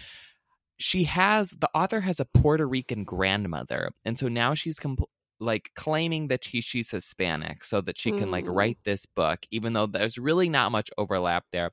She 0.80 1.06
has 1.06 1.50
the 1.50 1.72
author 1.74 2.02
has 2.02 2.20
a 2.20 2.26
Puerto 2.26 2.68
Rican 2.68 3.04
grandmother, 3.04 3.90
and 4.06 4.16
so 4.16 4.28
now 4.28 4.54
she's 4.54 4.78
compl- 4.78 5.08
like 5.40 5.72
claiming 5.76 6.28
that 6.30 6.44
she, 6.44 6.62
she's 6.62 6.92
Hispanic 6.92 7.64
so 7.64 7.82
that 7.82 7.98
she 7.98 8.12
can 8.12 8.32
like 8.32 8.46
Mm. 8.46 8.56
write 8.56 8.78
this 8.84 9.06
book, 9.06 9.46
even 9.52 9.74
though 9.74 9.86
there's 9.88 10.18
really 10.18 10.50
not 10.50 10.72
much 10.72 10.90
overlap 10.98 11.46
there. 11.52 11.72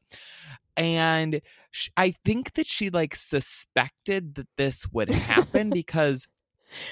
And 0.76 1.40
sh- 1.70 1.88
I 1.96 2.14
think 2.24 2.54
that 2.54 2.66
she 2.66 2.90
like 2.90 3.14
suspected 3.14 4.34
that 4.34 4.48
this 4.56 4.86
would 4.92 5.08
happen 5.10 5.70
because 5.72 6.26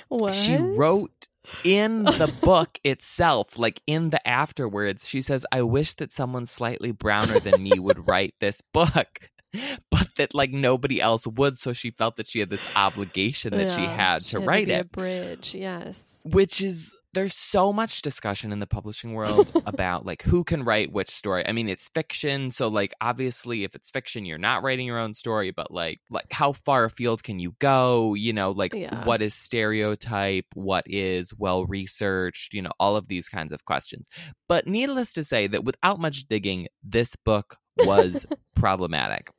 what? 0.08 0.34
she 0.34 0.56
wrote 0.56 1.28
in 1.64 2.04
the 2.04 2.32
book 2.42 2.78
itself, 2.84 3.58
like 3.58 3.82
in 3.86 4.10
the 4.10 4.26
afterwards, 4.26 5.06
she 5.08 5.20
says, 5.20 5.44
I 5.52 5.62
wish 5.62 5.94
that 5.94 6.12
someone 6.12 6.46
slightly 6.46 6.92
browner 6.92 7.40
than 7.40 7.62
me 7.62 7.78
would 7.78 8.06
write 8.06 8.34
this 8.40 8.60
book. 8.72 9.30
But 9.90 10.08
that 10.16 10.34
like 10.34 10.52
nobody 10.52 11.00
else 11.00 11.26
would, 11.26 11.58
so 11.58 11.72
she 11.72 11.90
felt 11.90 12.16
that 12.16 12.28
she 12.28 12.40
had 12.40 12.50
this 12.50 12.66
obligation 12.74 13.56
that 13.56 13.68
she 13.68 13.86
Yeah, 13.86 13.96
had 13.96 14.26
she 14.26 14.30
to 14.30 14.40
write 14.40 14.66
be 14.66 14.72
it 14.72 14.80
A 14.80 14.84
bridge, 14.84 15.54
yes. 15.54 16.20
which 16.24 16.60
is 16.60 16.94
there's 17.14 17.34
so 17.36 17.74
much 17.74 18.00
discussion 18.00 18.52
in 18.52 18.58
the 18.60 18.66
publishing 18.66 19.12
world 19.12 19.52
about 19.66 20.06
like 20.06 20.22
who 20.22 20.44
can 20.44 20.64
write 20.64 20.92
which 20.92 21.10
story. 21.10 21.46
I 21.46 21.52
mean, 21.52 21.68
it's 21.68 21.88
fiction, 21.88 22.50
so 22.50 22.68
like 22.68 22.94
obviously 23.02 23.64
if 23.64 23.74
it's 23.74 23.90
fiction, 23.90 24.24
you're 24.24 24.38
not 24.38 24.62
writing 24.62 24.86
your 24.86 24.98
own 24.98 25.12
story, 25.12 25.50
but 25.50 25.70
like 25.70 26.00
like 26.10 26.32
how 26.32 26.52
far 26.52 26.84
afield 26.84 27.22
can 27.22 27.38
you 27.38 27.54
go? 27.58 28.14
You 28.14 28.32
know, 28.32 28.52
like 28.52 28.74
Yeah. 28.74 29.04
what 29.04 29.20
is 29.20 29.34
stereotype, 29.34 30.46
what 30.54 30.84
is 30.86 31.34
well 31.34 31.66
researched, 31.66 32.54
you 32.54 32.62
know, 32.62 32.72
all 32.80 32.96
of 32.96 33.08
these 33.08 33.28
kinds 33.28 33.52
of 33.52 33.64
questions. 33.66 34.08
But 34.48 34.66
needless 34.66 35.12
to 35.14 35.24
say 35.24 35.46
that 35.48 35.64
without 35.64 36.00
much 36.00 36.26
digging, 36.28 36.68
this 36.82 37.14
book 37.16 37.56
was 37.78 38.26
problematic. 38.54 39.30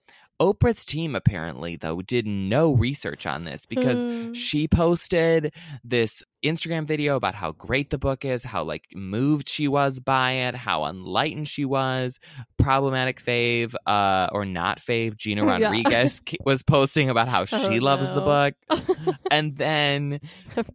Oprah's 0.42 0.84
team 0.84 1.16
apparently 1.16 1.76
though 1.78 2.02
did 2.02 2.26
no 2.26 2.74
research 2.74 3.26
on 3.26 3.44
this 3.46 3.66
because 3.66 4.04
Mm. 4.04 4.36
she 4.36 4.68
posted 4.68 5.54
this 5.84 6.24
Instagram 6.44 6.86
video 6.86 7.16
about 7.16 7.36
how 7.36 7.52
great 7.54 7.90
the 7.90 7.98
book 7.98 8.26
is, 8.26 8.44
how 8.44 8.64
like 8.64 8.84
moved 8.94 9.50
she 9.50 9.68
was 9.68 10.00
by 10.00 10.32
it, 10.32 10.56
how 10.56 10.86
enlightened 10.86 11.48
she 11.48 11.66
was. 11.66 12.20
Problematic 12.58 13.22
fave, 13.22 13.74
uh, 13.86 14.28
or 14.32 14.46
not 14.46 14.80
fave, 14.80 15.18
Gina 15.18 15.44
Rodriguez 15.46 16.20
ki- 16.26 16.38
was 16.46 16.64
posting 16.64 17.10
about 17.10 17.28
how 17.28 17.46
she 17.46 17.56
Oh, 17.56 17.84
loves 17.84 18.14
the 18.14 18.22
book. 18.22 18.54
And 19.32 19.58
then 19.58 20.20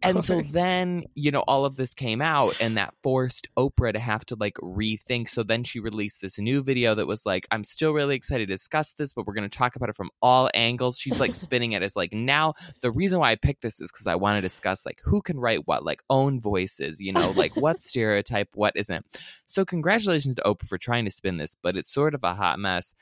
and 0.03 0.23
so 0.23 0.41
then, 0.41 1.05
you 1.15 1.31
know, 1.31 1.39
all 1.47 1.65
of 1.65 1.77
this 1.77 1.93
came 1.93 2.21
out 2.21 2.55
and 2.59 2.77
that 2.77 2.93
forced 3.01 3.47
Oprah 3.57 3.93
to 3.93 3.99
have 3.99 4.25
to 4.25 4.35
like 4.37 4.55
rethink. 4.55 5.29
So 5.29 5.43
then 5.43 5.63
she 5.63 5.79
released 5.79 6.19
this 6.21 6.37
new 6.37 6.61
video 6.61 6.93
that 6.95 7.07
was 7.07 7.25
like, 7.25 7.47
I'm 7.51 7.63
still 7.63 7.91
really 7.93 8.15
excited 8.15 8.47
to 8.49 8.53
discuss 8.53 8.91
this, 8.93 9.13
but 9.13 9.25
we're 9.25 9.33
going 9.33 9.49
to 9.49 9.57
talk 9.57 9.75
about 9.77 9.87
it 9.89 9.95
from 9.95 10.09
all 10.21 10.49
angles. 10.53 10.97
She's 10.99 11.19
like 11.21 11.33
spinning 11.45 11.71
it 11.71 11.81
as 11.81 11.95
like, 11.95 12.11
now 12.11 12.53
the 12.81 12.91
reason 12.91 13.19
why 13.19 13.31
I 13.31 13.35
picked 13.35 13.61
this 13.61 13.79
is 13.79 13.91
because 13.91 14.07
I 14.07 14.15
want 14.15 14.37
to 14.37 14.41
discuss 14.41 14.85
like 14.85 14.99
who 15.05 15.21
can 15.21 15.39
write 15.39 15.58
what, 15.65 15.83
like 15.83 16.01
own 16.09 16.39
voices, 16.39 16.99
you 16.99 17.13
know, 17.13 17.31
like 17.31 17.55
what 17.55 17.81
stereotype, 17.81 18.49
what 18.53 18.73
isn't. 18.75 19.05
So 19.45 19.65
congratulations 19.65 20.35
to 20.35 20.41
Oprah 20.43 20.67
for 20.67 20.77
trying 20.77 21.05
to 21.05 21.11
spin 21.11 21.37
this, 21.37 21.55
but 21.61 21.75
it's 21.75 21.91
sort 21.91 22.13
of 22.13 22.23
a 22.23 22.33
hot 22.33 22.59
mess 22.59 22.93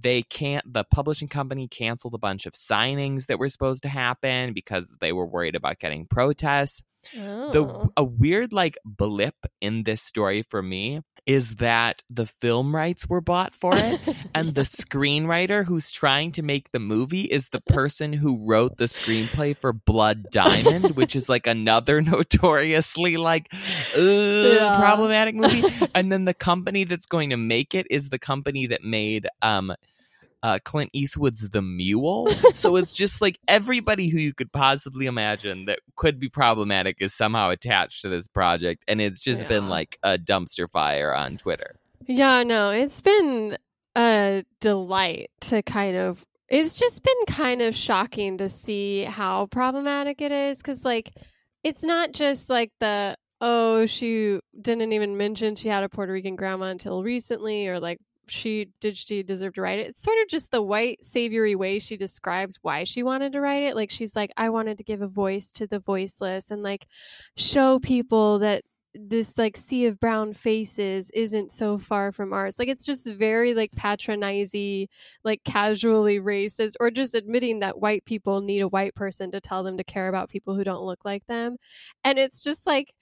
they 0.00 0.22
can't 0.22 0.70
the 0.72 0.84
publishing 0.84 1.26
company 1.28 1.66
canceled 1.66 2.14
a 2.14 2.18
bunch 2.18 2.46
of 2.46 2.52
signings 2.52 3.26
that 3.26 3.38
were 3.38 3.48
supposed 3.48 3.82
to 3.82 3.88
happen 3.88 4.52
because 4.52 4.92
they 5.00 5.12
were 5.12 5.26
worried 5.26 5.56
about 5.56 5.78
getting 5.78 6.06
protests 6.06 6.82
the 7.14 7.64
Oh. 7.64 7.92
a 7.96 8.04
weird 8.04 8.52
like 8.52 8.76
blip 8.84 9.34
in 9.60 9.84
this 9.84 10.02
story 10.02 10.42
for 10.42 10.62
me 10.62 11.00
is 11.28 11.56
that 11.56 12.02
the 12.10 12.26
film 12.26 12.74
rights 12.74 13.06
were 13.08 13.20
bought 13.20 13.54
for 13.54 13.76
it 13.76 14.00
and 14.34 14.54
the 14.54 14.62
screenwriter 14.62 15.66
who's 15.66 15.90
trying 15.92 16.32
to 16.32 16.42
make 16.42 16.72
the 16.72 16.78
movie 16.80 17.24
is 17.24 17.50
the 17.50 17.60
person 17.60 18.14
who 18.14 18.38
wrote 18.44 18.78
the 18.78 18.86
screenplay 18.86 19.54
for 19.56 19.72
Blood 19.72 20.30
Diamond, 20.30 20.90
which 20.96 21.14
is 21.14 21.28
like 21.28 21.46
another 21.46 22.00
notoriously 22.12 23.16
like 23.18 23.52
uh, 23.94 24.00
Yeah. 24.00 24.74
problematic 24.74 25.34
movie. 25.34 25.62
and 25.94 26.10
then 26.10 26.24
the 26.24 26.34
company 26.34 26.84
that's 26.84 27.06
going 27.06 27.30
to 27.30 27.36
make 27.36 27.74
it 27.74 27.86
is 27.90 28.08
the 28.08 28.18
company 28.18 28.66
that 28.66 28.82
made 28.82 29.28
um 29.42 29.74
uh, 30.42 30.58
Clint 30.64 30.90
Eastwood's 30.92 31.48
The 31.50 31.62
Mule. 31.62 32.28
so 32.54 32.76
it's 32.76 32.92
just 32.92 33.20
like 33.20 33.38
everybody 33.48 34.08
who 34.08 34.18
you 34.18 34.32
could 34.32 34.52
possibly 34.52 35.06
imagine 35.06 35.64
that 35.66 35.80
could 35.96 36.18
be 36.20 36.28
problematic 36.28 36.96
is 37.00 37.14
somehow 37.14 37.50
attached 37.50 38.02
to 38.02 38.08
this 38.08 38.28
project. 38.28 38.84
And 38.86 39.00
it's 39.00 39.20
just 39.20 39.42
Yeah. 39.42 39.48
been 39.48 39.68
like 39.68 39.98
a 40.02 40.18
dumpster 40.18 40.70
fire 40.70 41.14
on 41.14 41.36
Twitter. 41.36 41.76
Yeah, 42.06 42.42
no, 42.44 42.70
it's 42.70 43.00
been 43.00 43.58
a 43.96 44.44
delight 44.60 45.30
to 45.42 45.62
kind 45.62 45.96
of. 45.96 46.24
It's 46.48 46.78
just 46.78 47.02
been 47.02 47.24
kind 47.26 47.60
of 47.60 47.74
shocking 47.76 48.38
to 48.38 48.48
see 48.48 49.04
how 49.04 49.46
problematic 49.46 50.22
it 50.22 50.32
is 50.32 50.56
because, 50.56 50.82
like, 50.82 51.12
it's 51.62 51.82
not 51.82 52.12
just 52.12 52.48
like 52.48 52.70
the, 52.80 53.16
oh, 53.42 53.84
she 53.84 54.40
didn't 54.58 54.94
even 54.94 55.18
mention 55.18 55.56
she 55.56 55.68
had 55.68 55.84
a 55.84 55.90
Puerto 55.90 56.10
Rican 56.10 56.36
grandma 56.36 56.66
until 56.66 57.02
recently, 57.02 57.68
or 57.68 57.78
like, 57.80 57.98
she 58.30 58.70
did 58.80 58.96
she 58.96 59.22
deserve 59.22 59.54
to 59.54 59.62
write 59.62 59.78
it? 59.78 59.88
It's 59.88 60.02
sort 60.02 60.18
of 60.22 60.28
just 60.28 60.50
the 60.50 60.62
white 60.62 61.04
savory 61.04 61.54
way 61.54 61.78
she 61.78 61.96
describes 61.96 62.58
why 62.62 62.84
she 62.84 63.02
wanted 63.02 63.32
to 63.32 63.40
write 63.40 63.62
it. 63.62 63.76
Like 63.76 63.90
she's 63.90 64.16
like, 64.16 64.30
I 64.36 64.50
wanted 64.50 64.78
to 64.78 64.84
give 64.84 65.02
a 65.02 65.08
voice 65.08 65.50
to 65.52 65.66
the 65.66 65.80
voiceless 65.80 66.50
and 66.50 66.62
like 66.62 66.86
show 67.36 67.78
people 67.78 68.38
that 68.40 68.62
this 68.94 69.38
like 69.38 69.56
sea 69.56 69.86
of 69.86 70.00
brown 70.00 70.32
faces 70.32 71.10
isn't 71.12 71.52
so 71.52 71.78
far 71.78 72.10
from 72.12 72.32
ours. 72.32 72.58
Like 72.58 72.68
it's 72.68 72.86
just 72.86 73.06
very 73.06 73.54
like 73.54 73.72
patronizing, 73.72 74.88
like 75.24 75.42
casually 75.44 76.20
racist, 76.20 76.72
or 76.80 76.90
just 76.90 77.14
admitting 77.14 77.60
that 77.60 77.78
white 77.80 78.04
people 78.04 78.40
need 78.40 78.60
a 78.60 78.68
white 78.68 78.94
person 78.94 79.30
to 79.32 79.40
tell 79.40 79.62
them 79.62 79.76
to 79.76 79.84
care 79.84 80.08
about 80.08 80.30
people 80.30 80.54
who 80.54 80.64
don't 80.64 80.84
look 80.84 81.04
like 81.04 81.26
them. 81.26 81.56
And 82.04 82.18
it's 82.18 82.42
just 82.42 82.66
like 82.66 82.92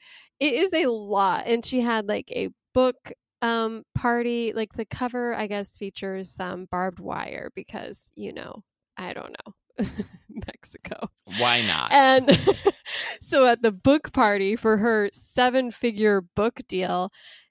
it 0.41 0.53
is 0.53 0.73
a 0.73 0.87
lot. 0.87 1.45
And 1.47 1.65
she 1.65 1.81
had 1.81 2.07
like 2.07 2.31
a 2.31 2.51
book 2.75 3.13
um 3.47 3.85
party, 3.95 4.53
like 4.55 4.73
the 4.73 4.85
cover, 4.85 5.35
I 5.35 5.47
guess, 5.47 5.79
features 5.79 6.31
some 6.31 6.67
barbed 6.71 7.01
wire 7.01 7.53
because, 7.55 8.11
you 8.17 8.33
know, 8.33 8.63
I 8.97 9.13
don't 9.13 9.37
know. 9.47 9.87
Mexico. 10.47 11.11
Why 11.39 11.61
not? 11.63 11.93
And 11.93 12.39
so 13.21 13.47
at 13.47 13.63
the 13.63 13.73
book 13.73 14.13
party 14.13 14.57
for 14.57 14.79
her 14.79 15.11
seven 15.13 15.71
figure 15.71 16.23
book 16.35 16.61
deal, 16.67 17.11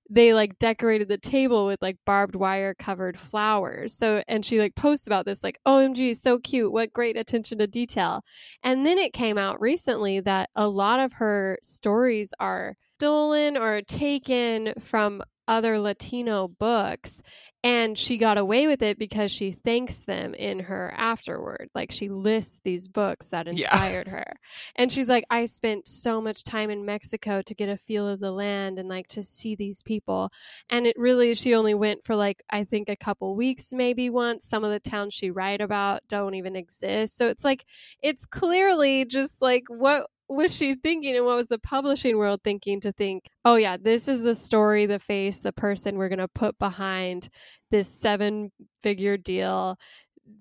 they 0.09 0.33
like 0.33 0.59
decorated 0.59 1.07
the 1.07 1.17
table 1.17 1.65
with 1.65 1.81
like 1.81 1.97
barbed 2.05 2.35
wire 2.35 2.73
covered 2.73 3.17
flowers. 3.17 3.93
So, 3.95 4.23
and 4.27 4.45
she 4.45 4.59
like 4.59 4.75
posts 4.75 5.07
about 5.07 5.25
this, 5.25 5.43
like, 5.43 5.59
OMG, 5.65 6.17
so 6.17 6.39
cute. 6.39 6.71
What 6.71 6.93
great 6.93 7.17
attention 7.17 7.59
to 7.59 7.67
detail. 7.67 8.23
And 8.63 8.85
then 8.85 8.97
it 8.97 9.13
came 9.13 9.37
out 9.37 9.61
recently 9.61 10.19
that 10.21 10.49
a 10.55 10.67
lot 10.67 10.99
of 10.99 11.13
her 11.13 11.57
stories 11.63 12.33
are 12.39 12.75
stolen 12.97 13.57
or 13.57 13.81
taken 13.81 14.73
from 14.79 15.21
other 15.47 15.79
Latino 15.79 16.47
books. 16.47 17.21
And 17.63 17.97
she 17.97 18.17
got 18.19 18.37
away 18.37 18.67
with 18.67 18.83
it 18.83 18.99
because 18.99 19.31
she 19.31 19.53
thanks 19.53 20.03
them 20.03 20.35
in 20.35 20.59
her 20.59 20.93
afterward. 20.95 21.69
Like 21.73 21.91
she 21.91 22.09
lists 22.09 22.61
these 22.63 22.87
books 22.87 23.29
that 23.29 23.47
Yeah. 23.47 23.53
inspired 23.71 24.07
her. 24.07 24.35
And 24.75 24.91
she's 24.91 25.09
like, 25.09 25.25
I 25.31 25.45
spent 25.45 25.87
so 25.87 26.21
much 26.21 26.43
time 26.43 26.69
in 26.69 26.85
Mexico 26.85 27.41
to 27.41 27.55
get 27.55 27.69
a 27.69 27.77
feel 27.77 28.07
of 28.07 28.19
the 28.19 28.31
land 28.31 28.77
and 28.77 28.87
like 28.87 29.07
to 29.07 29.23
see 29.23 29.55
these 29.55 29.81
people. 29.81 30.29
And 30.69 30.85
it 30.85 30.95
really, 30.95 31.33
she 31.33 31.55
only 31.55 31.73
went 31.73 32.05
for 32.05 32.15
like, 32.15 32.43
I 32.51 32.65
think 32.65 32.87
a 32.87 32.95
couple 32.95 33.35
weeks, 33.35 33.73
maybe 33.73 34.11
once. 34.11 34.45
Some 34.45 34.63
of 34.63 34.69
the 34.69 34.79
towns 34.79 35.15
she 35.15 35.31
write 35.31 35.59
about 35.61 36.01
don't 36.07 36.35
even 36.35 36.55
exist. 36.55 37.17
So 37.17 37.29
it's 37.29 37.43
like, 37.43 37.65
it's 37.99 38.25
clearly 38.25 39.05
just 39.05 39.41
like, 39.41 39.63
what 39.69 40.05
was 40.27 40.55
she 40.55 40.75
thinking 40.75 41.15
and 41.15 41.25
what 41.25 41.35
was 41.35 41.47
the 41.47 41.59
publishing 41.59 42.17
world 42.17 42.41
thinking 42.43 42.79
to 42.81 42.91
think, 42.91 43.25
oh 43.43 43.55
yeah, 43.55 43.77
this 43.77 44.07
is 44.07 44.21
the 44.21 44.35
story, 44.35 44.85
the 44.85 44.99
face, 44.99 45.39
the 45.39 45.53
person 45.53 45.97
we're 45.97 46.09
going 46.09 46.19
to 46.19 46.27
put 46.27 46.57
behind 46.57 47.29
this 47.71 47.87
seven 47.87 48.51
figure 48.81 49.17
deal 49.17 49.77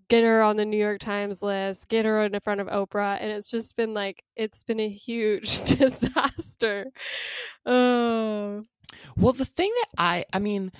get 0.08 0.24
her 0.24 0.42
on 0.42 0.56
the 0.56 0.64
New 0.64 0.76
York 0.76 1.00
Times 1.00 1.42
list, 1.42 1.88
get 1.88 2.04
her 2.04 2.24
in 2.24 2.38
front 2.40 2.60
of 2.60 2.68
Oprah, 2.68 3.18
and 3.20 3.30
it's 3.30 3.50
just 3.50 3.76
been 3.76 3.94
like 3.94 4.22
it's 4.36 4.64
been 4.64 4.80
a 4.80 4.88
huge 4.88 5.64
disaster. 5.78 6.86
Oh, 7.66 8.64
Well, 9.16 9.32
the 9.32 9.44
thing 9.44 9.72
that 9.80 9.88
I, 9.98 10.24
I 10.32 10.38
mean, 10.38 10.72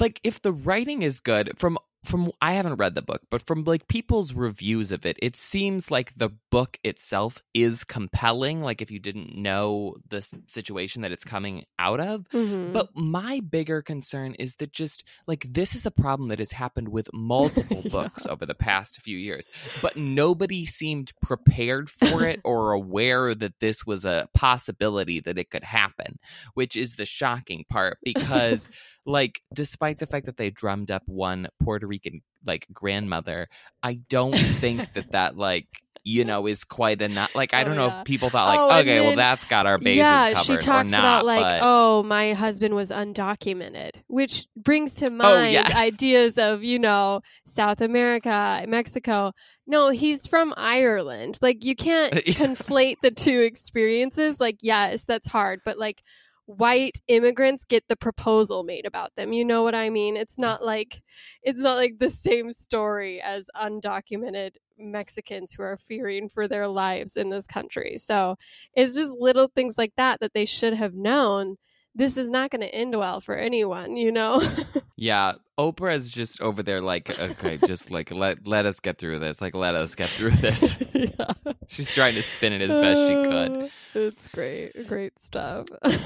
like 0.00 0.20
if 0.24 0.42
the 0.42 0.52
writing 0.52 1.02
is 1.02 1.20
good 1.20 1.52
from 1.56 1.78
from 2.06 2.30
I 2.40 2.52
haven't 2.52 2.76
read 2.76 2.94
the 2.94 3.02
book, 3.02 3.22
but 3.30 3.42
from 3.46 3.64
like 3.64 3.88
people's 3.88 4.32
reviews 4.32 4.92
of 4.92 5.04
it, 5.04 5.16
it 5.20 5.36
seems 5.36 5.90
like 5.90 6.12
the 6.16 6.30
book 6.50 6.78
itself 6.84 7.42
is 7.54 7.84
compelling. 7.84 8.60
Like 8.62 8.80
if 8.80 8.90
you 8.90 8.98
didn't 8.98 9.36
know 9.36 9.96
the 10.08 10.26
situation 10.46 11.02
that 11.02 11.12
it's 11.12 11.24
coming 11.24 11.64
out 11.78 12.00
of, 12.00 12.28
Mhm. 12.30 12.72
But 12.72 12.88
my 12.96 13.40
bigger 13.40 13.82
concern 13.82 14.34
is 14.34 14.56
that 14.56 14.72
just 14.72 15.04
like 15.26 15.46
this 15.48 15.74
is 15.74 15.86
a 15.86 15.90
problem 15.90 16.28
that 16.28 16.38
has 16.38 16.52
happened 16.52 16.88
with 16.88 17.08
multiple 17.12 17.82
Yeah. 17.84 17.90
books 17.90 18.26
over 18.26 18.46
the 18.46 18.54
past 18.54 19.00
few 19.00 19.16
years, 19.18 19.46
but 19.82 19.96
nobody 19.96 20.66
seemed 20.66 21.12
prepared 21.22 21.90
for 21.90 22.24
it 22.24 22.40
or 22.44 22.72
aware 22.80 23.34
that 23.34 23.60
this 23.60 23.84
was 23.86 24.04
a 24.04 24.28
possibility 24.34 25.20
that 25.20 25.38
it 25.38 25.50
could 25.50 25.64
happen, 25.64 26.18
which 26.54 26.76
is 26.76 26.94
the 26.94 27.04
shocking 27.06 27.64
part 27.68 27.98
because 28.04 28.68
like 29.06 29.40
despite 29.54 29.98
the 29.98 30.06
fact 30.06 30.26
that 30.26 30.36
they 30.36 30.50
drummed 30.50 30.90
up 30.90 31.02
one 31.06 31.48
Puerto 31.62 31.86
Rican 31.86 32.22
like 32.44 32.66
grandmother, 32.72 33.48
I 33.82 34.00
don't 34.08 34.36
think 34.36 34.92
that 34.94 35.12
that 35.12 35.36
like 35.36 35.68
you 36.06 36.24
know 36.24 36.46
is 36.46 36.64
quite 36.64 37.02
enough. 37.02 37.34
Like 37.34 37.52
I 37.52 37.62
Oh, 37.62 37.64
don't 37.64 37.76
know 37.76 37.86
yeah. 37.86 38.00
if 38.00 38.04
people 38.04 38.30
thought 38.30 38.48
like 38.48 38.58
Oh, 38.60 38.80
okay, 38.80 39.00
well 39.00 39.16
that's 39.16 39.44
got 39.44 39.66
our 39.66 39.78
bases 39.78 39.98
yeah, 39.98 40.32
covered 40.32 40.62
she 40.62 40.66
talks 40.66 40.88
or 40.88 40.92
not, 40.92 40.98
about 40.98 41.26
like, 41.26 41.40
but... 41.40 41.60
oh, 41.62 42.02
my 42.02 42.32
husband 42.32 42.74
was 42.74 42.90
undocumented, 42.90 43.90
which 44.06 44.46
brings 44.56 44.94
to 44.96 45.06
oh, 45.06 45.10
mind 45.10 45.52
yes. 45.52 45.76
ideas 45.76 46.38
of 46.38 46.62
you 46.62 46.78
know 46.78 47.22
South 47.44 47.80
America, 47.80 48.64
Mexico. 48.68 49.32
No, 49.66 49.90
he's 49.90 50.26
from 50.26 50.54
Ireland. 50.56 51.38
Like 51.42 51.64
you 51.64 51.74
can't 51.74 52.12
conflate 52.14 52.96
the 53.02 53.10
two 53.10 53.40
experiences. 53.40 54.40
Like 54.40 54.58
yes, 54.62 55.04
that's 55.04 55.26
hard, 55.26 55.60
but 55.64 55.76
like 55.78 56.02
white 56.46 57.00
immigrants 57.08 57.64
get 57.64 57.84
the 57.88 57.96
proposal 57.96 58.62
made 58.62 58.86
about 58.86 59.14
them. 59.16 59.32
You 59.32 59.44
know 59.44 59.62
what 59.62 59.74
I 59.74 59.90
mean? 59.90 60.16
It's 60.16 60.38
not 60.38 60.64
like 60.64 61.02
it's 61.42 61.60
not 61.60 61.76
like 61.76 61.98
the 61.98 62.10
same 62.10 62.52
story 62.52 63.20
as 63.20 63.46
undocumented 63.56 64.52
Mexicans 64.78 65.52
who 65.52 65.62
are 65.62 65.76
fearing 65.76 66.28
for 66.28 66.48
their 66.48 66.68
lives 66.68 67.16
in 67.16 67.30
this 67.30 67.46
country. 67.46 67.96
So 67.98 68.36
it's 68.74 68.94
just 68.94 69.12
little 69.12 69.48
things 69.48 69.76
like 69.76 69.92
that 69.96 70.20
that 70.20 70.32
they 70.34 70.44
should 70.44 70.74
have 70.74 70.94
known. 70.94 71.56
This 71.96 72.18
is 72.18 72.28
not 72.28 72.50
going 72.50 72.60
to 72.60 72.72
end 72.72 72.96
well 72.96 73.20
for 73.20 73.34
anyone, 73.34 73.96
you 73.96 74.12
know? 74.12 74.42
Yeah, 74.98 75.34
Oprah 75.58 75.94
is 75.94 76.08
just 76.08 76.40
over 76.40 76.62
there 76.62 76.80
like, 76.80 77.18
okay, 77.18 77.58
just 77.58 77.90
like 77.90 78.10
let 78.10 78.46
let 78.46 78.64
us 78.64 78.80
get 78.80 78.96
through 78.96 79.18
this. 79.18 79.42
Like 79.42 79.54
let 79.54 79.74
us 79.74 79.94
get 79.94 80.08
through 80.08 80.30
this. 80.30 80.74
yeah. 80.94 81.32
She's 81.68 81.92
trying 81.92 82.14
to 82.14 82.22
spin 82.22 82.54
it 82.54 82.62
as 82.62 82.74
best 82.74 83.00
she 83.00 83.14
could. 83.14 83.64
Uh, 83.64 83.68
It's 83.94 84.28
great. 84.28 84.86
Great 84.88 85.12
stuff. 85.22 85.68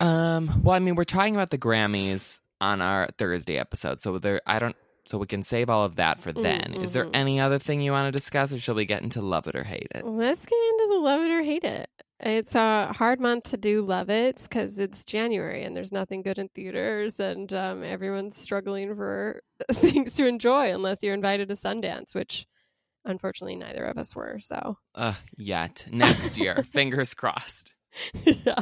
Um, 0.00 0.62
well, 0.62 0.74
I 0.74 0.78
mean, 0.78 0.94
we're 0.94 1.04
talking 1.04 1.34
about 1.34 1.50
the 1.50 1.58
Grammys 1.58 2.38
on 2.58 2.80
our 2.80 3.10
Thursday 3.18 3.58
episode, 3.58 4.00
so 4.00 4.16
there 4.18 4.40
I 4.46 4.58
don't 4.58 4.74
so 5.04 5.18
we 5.18 5.26
can 5.26 5.42
save 5.42 5.68
all 5.68 5.84
of 5.84 5.96
that 5.96 6.20
for 6.20 6.32
then. 6.32 6.72
Is 6.72 6.92
there 6.92 7.04
mhm. 7.04 7.10
any 7.12 7.40
other 7.40 7.58
thing 7.58 7.82
you 7.82 7.92
want 7.92 8.06
to 8.06 8.18
discuss 8.18 8.50
or 8.50 8.58
shall 8.58 8.74
we 8.74 8.86
get 8.86 9.02
into 9.02 9.20
love 9.20 9.46
it 9.46 9.56
or 9.56 9.64
hate 9.64 9.88
it? 9.94 10.06
Let's 10.06 10.46
get 10.46 10.56
into 10.56 10.86
the 10.88 11.00
love 11.00 11.20
it 11.20 11.30
or 11.30 11.42
hate 11.42 11.64
it. 11.64 11.90
It's 12.22 12.54
a 12.54 12.92
hard 12.92 13.18
month 13.18 13.44
to 13.50 13.56
do 13.56 13.80
love 13.82 14.10
it 14.10 14.36
because 14.42 14.78
it's 14.78 15.04
January 15.04 15.64
and 15.64 15.74
there's 15.74 15.90
nothing 15.92 16.20
good 16.22 16.38
in 16.38 16.48
theaters 16.48 17.18
and 17.18 17.50
um, 17.52 17.82
everyone's 17.82 18.36
struggling 18.36 18.94
for 18.94 19.42
things 19.72 20.14
to 20.14 20.26
enjoy 20.26 20.72
unless 20.74 21.02
you're 21.02 21.14
invited 21.14 21.48
to 21.48 21.54
Sundance, 21.54 22.14
which 22.14 22.46
unfortunately 23.06 23.56
neither 23.56 23.84
of 23.86 23.96
us 23.96 24.14
were. 24.14 24.38
So 24.38 24.76
Uh, 24.94 25.14
yet 25.38 25.86
next 25.90 26.36
year, 26.36 26.62
fingers 26.72 27.14
crossed. 27.14 27.72
yeah. 28.24 28.60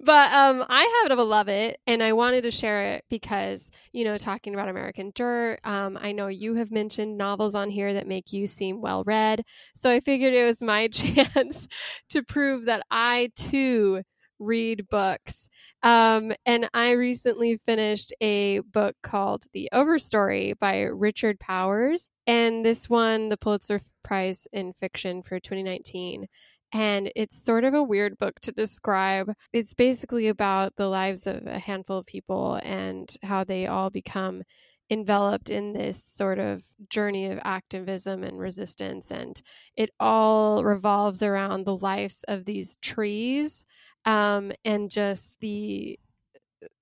But 0.00 0.32
um, 0.32 0.64
I 0.68 0.82
happen 1.02 1.16
to 1.16 1.22
love 1.24 1.48
it, 1.48 1.78
and 1.86 2.02
I 2.02 2.12
wanted 2.12 2.42
to 2.42 2.50
share 2.50 2.94
it 2.94 3.04
because 3.08 3.70
you 3.92 4.04
know, 4.04 4.16
talking 4.18 4.54
about 4.54 4.68
American 4.68 5.12
Dirt, 5.14 5.60
um, 5.64 5.98
I 6.00 6.12
know 6.12 6.28
you 6.28 6.54
have 6.54 6.70
mentioned 6.70 7.18
novels 7.18 7.54
on 7.54 7.70
here 7.70 7.94
that 7.94 8.06
make 8.06 8.32
you 8.32 8.46
seem 8.46 8.80
well 8.80 9.04
read, 9.04 9.42
so 9.74 9.90
I 9.90 10.00
figured 10.00 10.34
it 10.34 10.44
was 10.44 10.62
my 10.62 10.88
chance 10.88 11.66
to 12.10 12.22
prove 12.22 12.66
that 12.66 12.84
I 12.90 13.30
too 13.36 14.02
read 14.38 14.88
books. 14.90 15.48
Um, 15.82 16.32
and 16.44 16.68
I 16.74 16.92
recently 16.92 17.60
finished 17.66 18.12
a 18.20 18.60
book 18.60 18.96
called 19.02 19.44
The 19.52 19.68
Overstory 19.72 20.58
by 20.58 20.80
Richard 20.82 21.38
Powers, 21.38 22.08
and 22.26 22.64
this 22.64 22.90
won 22.90 23.28
the 23.28 23.36
Pulitzer 23.36 23.80
Prize 24.02 24.46
in 24.52 24.72
Fiction 24.80 25.22
for 25.22 25.38
2019 25.38 26.26
and 26.72 27.10
it's 27.16 27.42
sort 27.42 27.64
of 27.64 27.74
a 27.74 27.82
weird 27.82 28.18
book 28.18 28.40
to 28.40 28.52
describe. 28.52 29.32
It's 29.52 29.74
basically 29.74 30.28
about 30.28 30.74
the 30.76 30.88
lives 30.88 31.26
of 31.26 31.46
a 31.46 31.58
handful 31.58 31.98
of 31.98 32.06
people 32.06 32.60
and 32.62 33.10
how 33.22 33.44
they 33.44 33.66
all 33.66 33.90
become 33.90 34.42
enveloped 34.90 35.50
in 35.50 35.72
this 35.72 36.02
sort 36.02 36.38
of 36.38 36.62
journey 36.90 37.26
of 37.26 37.40
activism 37.44 38.22
and 38.22 38.38
resistance. 38.38 39.10
And 39.10 39.40
it 39.76 39.90
all 39.98 40.64
revolves 40.64 41.22
around 41.22 41.64
the 41.64 41.76
lives 41.76 42.24
of 42.28 42.44
these 42.44 42.76
trees 42.76 43.64
um, 44.04 44.52
and 44.64 44.90
just 44.90 45.38
the 45.40 45.98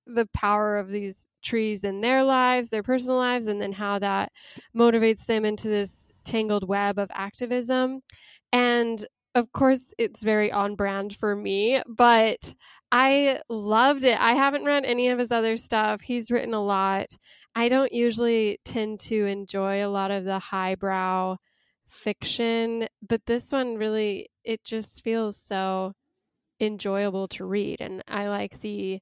the 0.07 0.27
power 0.35 0.77
of 0.77 0.89
these 0.89 1.31
trees 1.43 1.83
in 1.83 2.03
their 2.03 2.23
lives, 2.25 2.69
their 2.69 2.83
personal 2.83 3.17
lives, 3.17 3.47
and 3.47 3.61
then 3.61 3.73
how 3.73 3.99
that 3.99 4.31
motivates 4.77 5.25
them 5.25 5.47
into 5.47 5.69
this 5.69 6.11
tangled 6.25 6.69
web 6.69 6.99
of 6.99 7.11
activism. 7.15 8.03
And 8.53 9.05
of 9.35 9.51
course, 9.53 9.93
it's 9.99 10.23
very 10.23 10.53
on 10.53 10.77
brand 10.77 11.17
for 11.17 11.35
me, 11.35 11.83
but 11.89 12.55
I 12.93 13.41
loved 13.49 14.05
it. 14.05 14.19
I 14.21 14.35
haven't 14.35 14.65
read 14.65 14.85
any 14.85 15.09
of 15.09 15.19
his 15.19 15.33
other 15.33 15.57
stuff. 15.57 16.01
He's 16.03 16.31
written 16.31 16.55
a 16.55 16.61
lot. 16.65 17.17
I 17.57 17.69
don't 17.69 17.93
usually 17.93 18.61
tend 18.65 19.01
to 19.01 19.27
enjoy 19.27 19.85
a 19.85 19.89
lot 19.91 20.11
of 20.13 20.25
the 20.25 20.39
highbrow 20.39 21.37
fiction, 21.89 22.87
but 23.07 23.27
this 23.27 23.51
one 23.51 23.77
really, 23.77 24.29
it 24.45 24.63
just 24.65 25.03
feels 25.03 25.37
so 25.37 25.95
enjoyable 26.61 27.29
to 27.29 27.45
read. 27.45 27.81
And 27.81 28.03
I 28.09 28.29
like 28.29 28.61
the 28.61 29.01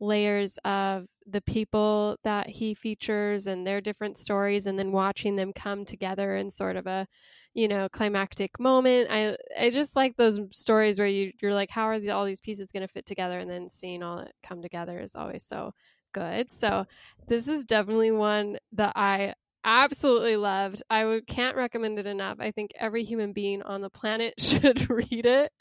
layers 0.00 0.58
of 0.64 1.06
the 1.26 1.40
people 1.42 2.16
that 2.24 2.48
he 2.48 2.74
features 2.74 3.46
and 3.46 3.66
their 3.66 3.80
different 3.80 4.18
stories 4.18 4.66
and 4.66 4.78
then 4.78 4.92
watching 4.92 5.36
them 5.36 5.52
come 5.52 5.84
together 5.84 6.36
in 6.36 6.50
sort 6.50 6.76
of 6.76 6.86
a 6.86 7.06
you 7.54 7.68
know 7.68 7.88
climactic 7.88 8.58
moment. 8.58 9.08
I 9.10 9.36
i 9.58 9.70
just 9.70 9.96
like 9.96 10.16
those 10.16 10.40
stories 10.52 10.98
where 10.98 11.08
you 11.08 11.32
you're 11.40 11.54
like 11.54 11.70
how 11.70 11.84
are 11.84 11.98
the, 11.98 12.10
all 12.10 12.24
these 12.24 12.40
pieces 12.40 12.72
going 12.72 12.86
to 12.86 12.92
fit 12.92 13.06
together? 13.06 13.38
And 13.38 13.50
then 13.50 13.68
seeing 13.70 14.02
all 14.02 14.18
it 14.20 14.32
come 14.42 14.62
together 14.62 14.98
is 15.00 15.14
always 15.14 15.44
so 15.44 15.72
good. 16.12 16.52
So 16.52 16.86
this 17.28 17.48
is 17.48 17.64
definitely 17.64 18.10
one 18.10 18.58
that 18.72 18.92
i 18.96 19.34
absolutely 19.64 20.36
loved. 20.36 20.82
I 20.90 21.04
would 21.04 21.26
can't 21.26 21.56
recommend 21.56 21.98
it 21.98 22.06
enough. 22.06 22.38
I 22.40 22.50
think 22.50 22.72
every 22.80 23.04
human 23.04 23.32
being 23.32 23.62
on 23.62 23.80
the 23.80 23.90
planet 23.90 24.34
should 24.38 24.90
read 24.90 25.24
it. 25.24 25.52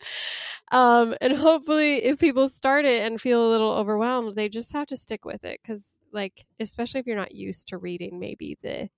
Um, 0.72 1.16
and 1.22 1.34
hopefully 1.34 2.04
if 2.04 2.20
people 2.20 2.50
start 2.50 2.86
it 2.86 3.04
and 3.04 3.20
feel 3.22 3.48
a 3.48 3.52
little 3.52 3.72
overwhelmed 3.72 4.34
they 4.34 4.50
just 4.50 4.72
have 4.74 4.88
to 4.88 4.98
stick 4.98 5.26
with 5.26 5.44
it 5.44 5.60
because 5.62 5.98
like 6.14 6.46
especially 6.60 7.00
if 7.00 7.08
you're 7.08 7.16
not 7.16 7.36
used 7.36 7.68
to 7.70 7.78
reading 7.78 8.20
maybe 8.20 8.58
the 8.62 8.90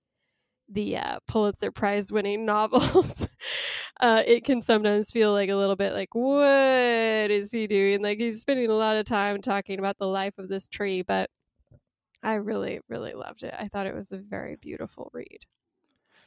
the 0.69 0.97
uh, 0.97 1.19
Pulitzer 1.27 1.71
Prize 1.71 2.11
winning 2.11 2.45
novels, 2.47 3.27
uh, 4.01 4.23
it 4.25 4.43
can 4.43 4.61
sometimes 4.61 5.11
feel 5.11 5.31
like 5.31 5.49
a 5.49 5.55
little 5.55 5.75
bit 5.75 5.93
like, 5.93 6.13
what 6.13 7.31
is 7.31 7.51
he 7.51 7.67
doing? 7.67 8.01
Like 8.01 8.19
he's 8.19 8.41
spending 8.41 8.69
a 8.69 8.73
lot 8.73 8.97
of 8.97 9.05
time 9.05 9.41
talking 9.41 9.79
about 9.79 9.97
the 9.97 10.07
life 10.07 10.37
of 10.37 10.49
this 10.49 10.67
tree, 10.67 11.01
but 11.01 11.29
I 12.23 12.35
really, 12.35 12.79
really 12.89 13.13
loved 13.13 13.43
it. 13.43 13.53
I 13.57 13.67
thought 13.67 13.87
it 13.87 13.95
was 13.95 14.11
a 14.11 14.17
very 14.17 14.55
beautiful 14.55 15.11
read. 15.13 15.45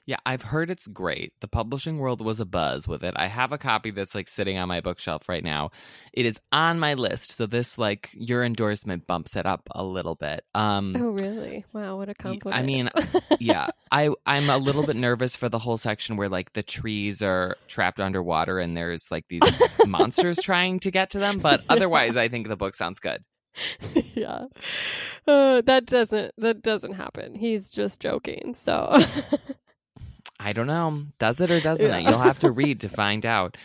Yeah, 0.07 0.19
I've 0.25 0.43
heard 0.43 0.71
it's 0.71 0.87
great. 0.87 1.33
The 1.41 1.49
publishing 1.49 1.99
world 1.99 2.21
was 2.21 2.39
a 2.39 2.47
buzz 2.47 2.87
with 2.87 3.03
it. 3.03 3.15
I 3.17 3.27
have 3.27 3.51
a 3.51 3.59
copy 3.59 3.91
that's 3.91 4.15
like 4.15 4.29
sitting 4.29 4.57
on 4.57 4.69
my 4.69 4.81
bookshelf 4.81 5.29
right 5.29 5.43
now. 5.43 5.73
It 6.13 6.27
is 6.27 6.41
on 6.53 6.79
my 6.79 6.95
list, 6.95 7.33
so 7.33 7.47
this 7.47 7.77
like 7.77 8.11
your 8.13 8.45
endorsement 8.45 9.09
bumps 9.09 9.35
it 9.35 9.47
up 9.47 9.69
a 9.73 9.83
little 9.83 10.15
bit. 10.15 10.45
Um 10.55 10.95
Oh, 10.97 11.11
really? 11.11 11.65
Wow, 11.73 11.97
what 11.97 12.09
a 12.09 12.15
compliment. 12.15 12.57
I 12.57 12.63
mean, 12.65 12.89
yeah, 13.41 13.71
I 13.91 14.11
I'm 14.25 14.49
a 14.49 14.59
little 14.59 14.87
bit 14.87 14.95
nervous 14.97 15.35
for 15.35 15.49
the 15.49 15.59
whole 15.59 15.77
section 15.77 16.17
where 16.17 16.29
like 16.29 16.53
the 16.53 16.63
trees 16.63 17.21
are 17.21 17.57
trapped 17.67 17.99
underwater 17.99 18.61
and 18.61 18.77
there's 18.77 19.11
like 19.11 19.27
these 19.29 19.43
monsters 19.87 20.41
trying 20.41 20.79
to 20.81 20.93
get 20.93 21.11
to 21.11 21.19
them, 21.19 21.41
but 21.41 21.65
otherwise 21.69 22.17
I 22.17 22.29
think 22.29 22.47
the 22.47 22.57
book 22.57 22.77
sounds 22.77 23.01
good. 23.01 23.25
yeah. 24.15 24.45
Uh, 25.27 25.63
that 25.63 25.87
doesn't 25.87 26.33
that 26.39 26.63
doesn't 26.63 26.93
happen. 26.93 27.35
He's 27.35 27.71
just 27.71 28.01
joking. 28.01 28.55
So 28.55 28.99
I 30.39 30.53
don't 30.53 30.67
know. 30.67 31.05
Does 31.19 31.41
it 31.41 31.51
or 31.51 31.61
doesn't 31.69 31.85
Yeah. 31.87 31.99
it? 31.99 32.03
You'll 32.05 32.19
have 32.19 32.39
to 32.41 32.51
read 32.51 32.81
to 32.81 32.89
find 32.89 33.25
out. 33.27 33.57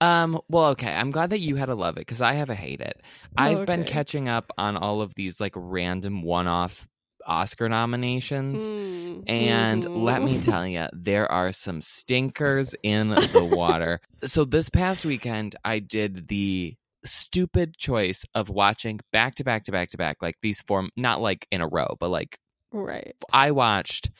Um, 0.00 0.40
well, 0.48 0.66
okay. 0.68 0.92
I'm 0.92 1.10
glad 1.10 1.30
that 1.30 1.40
you 1.40 1.56
had 1.56 1.66
to 1.66 1.74
love 1.74 1.96
it 1.96 2.00
because 2.06 2.20
I 2.20 2.34
have 2.34 2.50
a 2.50 2.54
hate 2.54 2.80
it. 2.80 3.00
I've 3.36 3.66
been 3.66 3.84
catching 3.84 4.28
up 4.28 4.50
on 4.56 4.76
all 4.76 5.00
of 5.00 5.14
these 5.14 5.40
like 5.40 5.52
random 5.56 6.22
one 6.22 6.46
off 6.46 6.86
Oscar 7.26 7.68
nominations. 7.68 8.60
Mm, 8.60 9.24
And 9.26 9.84
mhm. 9.84 10.02
let 10.04 10.22
me 10.22 10.40
tell 10.40 10.66
you, 10.66 10.86
there 10.92 11.30
are 11.30 11.50
some 11.52 11.80
stinkers 11.80 12.74
in 12.82 13.08
the 13.10 13.50
water. 13.52 14.00
so 14.24 14.44
this 14.44 14.70
past 14.70 15.04
weekend, 15.04 15.56
I 15.64 15.80
did 15.80 16.28
the 16.28 16.76
stupid 17.04 17.76
choice 17.76 18.24
of 18.34 18.48
watching 18.50 19.00
back 19.12 19.34
to 19.36 19.44
back 19.44 19.64
to 19.64 19.72
back 19.72 19.90
to 19.90 19.96
back, 19.98 20.18
like 20.22 20.36
these 20.42 20.60
four, 20.62 20.88
not 20.96 21.20
like 21.20 21.46
in 21.50 21.60
a 21.60 21.66
row, 21.68 21.96
but 21.98 22.08
like 22.10 22.38
right. 22.72 23.14
I 23.32 23.50
watched 23.50 24.10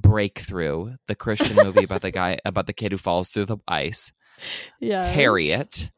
Breakthrough, 0.00 0.96
the 1.08 1.14
Christian 1.14 1.56
movie 1.64 1.84
about 1.84 2.02
the 2.02 2.10
guy 2.10 2.38
about 2.44 2.66
the 2.66 2.72
kid 2.72 2.92
who 2.92 2.98
falls 2.98 3.28
through 3.30 3.46
the 3.46 3.58
ice. 3.68 4.12
Yeah. 4.80 5.04
Harriet, 5.04 5.90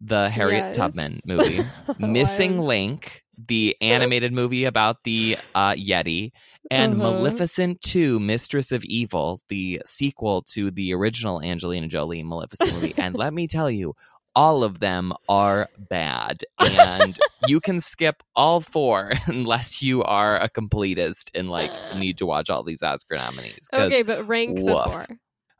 the 0.00 0.28
Harriet 0.30 0.64
Yes. 0.68 0.76
Tubman 0.76 1.20
movie. 1.26 1.60
Missing 1.98 2.52
Was- 2.56 2.60
Link, 2.66 3.22
the 3.48 3.76
animated 3.80 4.32
movie 4.32 4.64
about 4.64 5.04
the 5.04 5.36
uh, 5.54 5.72
Yeti, 5.72 6.32
and 6.70 6.94
Uh-huh. 7.00 7.12
Maleficent 7.12 7.80
2, 7.82 8.18
Mistress 8.20 8.72
of 8.72 8.84
Evil, 8.84 9.40
the 9.48 9.82
sequel 9.84 10.42
to 10.54 10.70
the 10.70 10.94
original 10.94 11.42
Angelina 11.42 11.88
Jolie 11.88 12.22
Maleficent 12.22 12.72
movie. 12.72 12.94
and 12.96 13.14
let 13.14 13.32
me 13.34 13.46
tell 13.48 13.70
you, 13.70 13.94
all 14.34 14.62
of 14.64 14.80
them 14.80 15.12
are 15.28 15.68
bad. 15.78 16.44
And 16.58 17.18
you 17.46 17.60
can 17.60 17.80
skip 17.80 18.22
all 18.34 18.60
four 18.60 19.12
unless 19.26 19.82
you 19.82 20.02
are 20.02 20.36
a 20.36 20.48
completist 20.48 21.30
and 21.34 21.50
like 21.50 21.70
uh. 21.70 21.98
need 21.98 22.18
to 22.18 22.26
watch 22.26 22.50
all 22.50 22.62
these 22.62 22.82
Oscar 22.82 23.16
nominees. 23.16 23.68
Okay, 23.72 24.02
but 24.02 24.26
rank 24.26 24.56
the 24.56 24.62
four. 24.62 25.06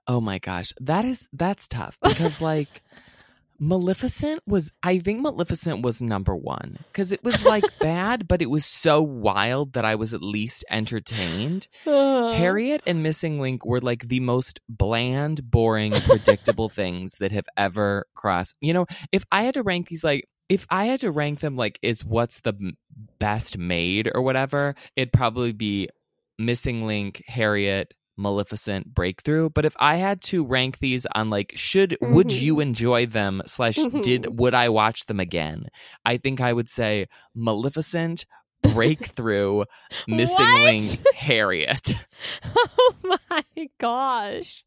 Oh 0.06 0.20
my 0.20 0.38
gosh, 0.38 0.72
that 0.80 1.04
is 1.04 1.28
that's 1.32 1.68
tough 1.68 1.98
because 2.02 2.40
like 2.40 2.82
Maleficent 3.60 4.42
was 4.46 4.72
I 4.82 4.98
think 4.98 5.20
Maleficent 5.20 5.82
was 5.82 6.00
number 6.00 6.34
1 6.34 6.78
cuz 6.94 7.12
it 7.12 7.22
was 7.22 7.44
like 7.44 7.64
bad 7.80 8.26
but 8.26 8.40
it 8.40 8.48
was 8.50 8.64
so 8.64 9.02
wild 9.02 9.74
that 9.74 9.84
I 9.84 9.94
was 9.94 10.14
at 10.14 10.22
least 10.22 10.64
entertained. 10.70 11.68
Uh, 11.86 12.32
Harriet 12.32 12.82
and 12.86 13.02
Missing 13.02 13.38
Link 13.38 13.66
were 13.66 13.80
like 13.80 14.08
the 14.08 14.20
most 14.20 14.60
bland, 14.68 15.50
boring, 15.50 15.92
predictable 15.92 16.68
things 16.80 17.16
that 17.18 17.32
have 17.32 17.46
ever 17.56 18.06
crossed. 18.14 18.56
You 18.60 18.72
know, 18.72 18.86
if 19.12 19.24
I 19.30 19.42
had 19.42 19.54
to 19.54 19.62
rank 19.62 19.88
these 19.88 20.02
like 20.02 20.26
if 20.48 20.66
I 20.70 20.86
had 20.86 21.00
to 21.00 21.10
rank 21.12 21.40
them 21.40 21.56
like 21.56 21.78
is 21.82 22.04
what's 22.04 22.40
the 22.40 22.54
best 23.18 23.58
made 23.58 24.10
or 24.14 24.22
whatever, 24.22 24.74
it'd 24.96 25.12
probably 25.12 25.52
be 25.52 25.88
Missing 26.38 26.86
Link, 26.86 27.22
Harriet, 27.26 27.92
Maleficent, 28.16 28.92
Breakthrough. 28.94 29.48
But 29.50 29.64
if 29.64 29.74
I 29.78 29.96
had 29.96 30.20
to 30.22 30.44
rank 30.44 30.78
these 30.78 31.06
on 31.14 31.30
like 31.30 31.52
should 31.54 31.96
would 32.00 32.28
Mhm. 32.28 32.40
you 32.40 32.60
enjoy 32.60 33.06
them 33.06 33.42
slash 33.46 33.76
did 33.76 34.22
Mhm. 34.24 34.34
would 34.36 34.54
I 34.54 34.68
watch 34.68 35.06
them 35.06 35.20
again? 35.20 35.66
I 36.04 36.16
think 36.18 36.40
I 36.40 36.52
would 36.52 36.68
say 36.68 37.06
Maleficent, 37.34 38.26
Breakthrough, 38.62 39.64
Missing 40.06 40.36
What? 40.44 40.62
Link, 40.62 40.98
Harriet. 41.14 41.94
Oh 42.44 42.94
my 43.02 43.42
gosh. 43.78 44.64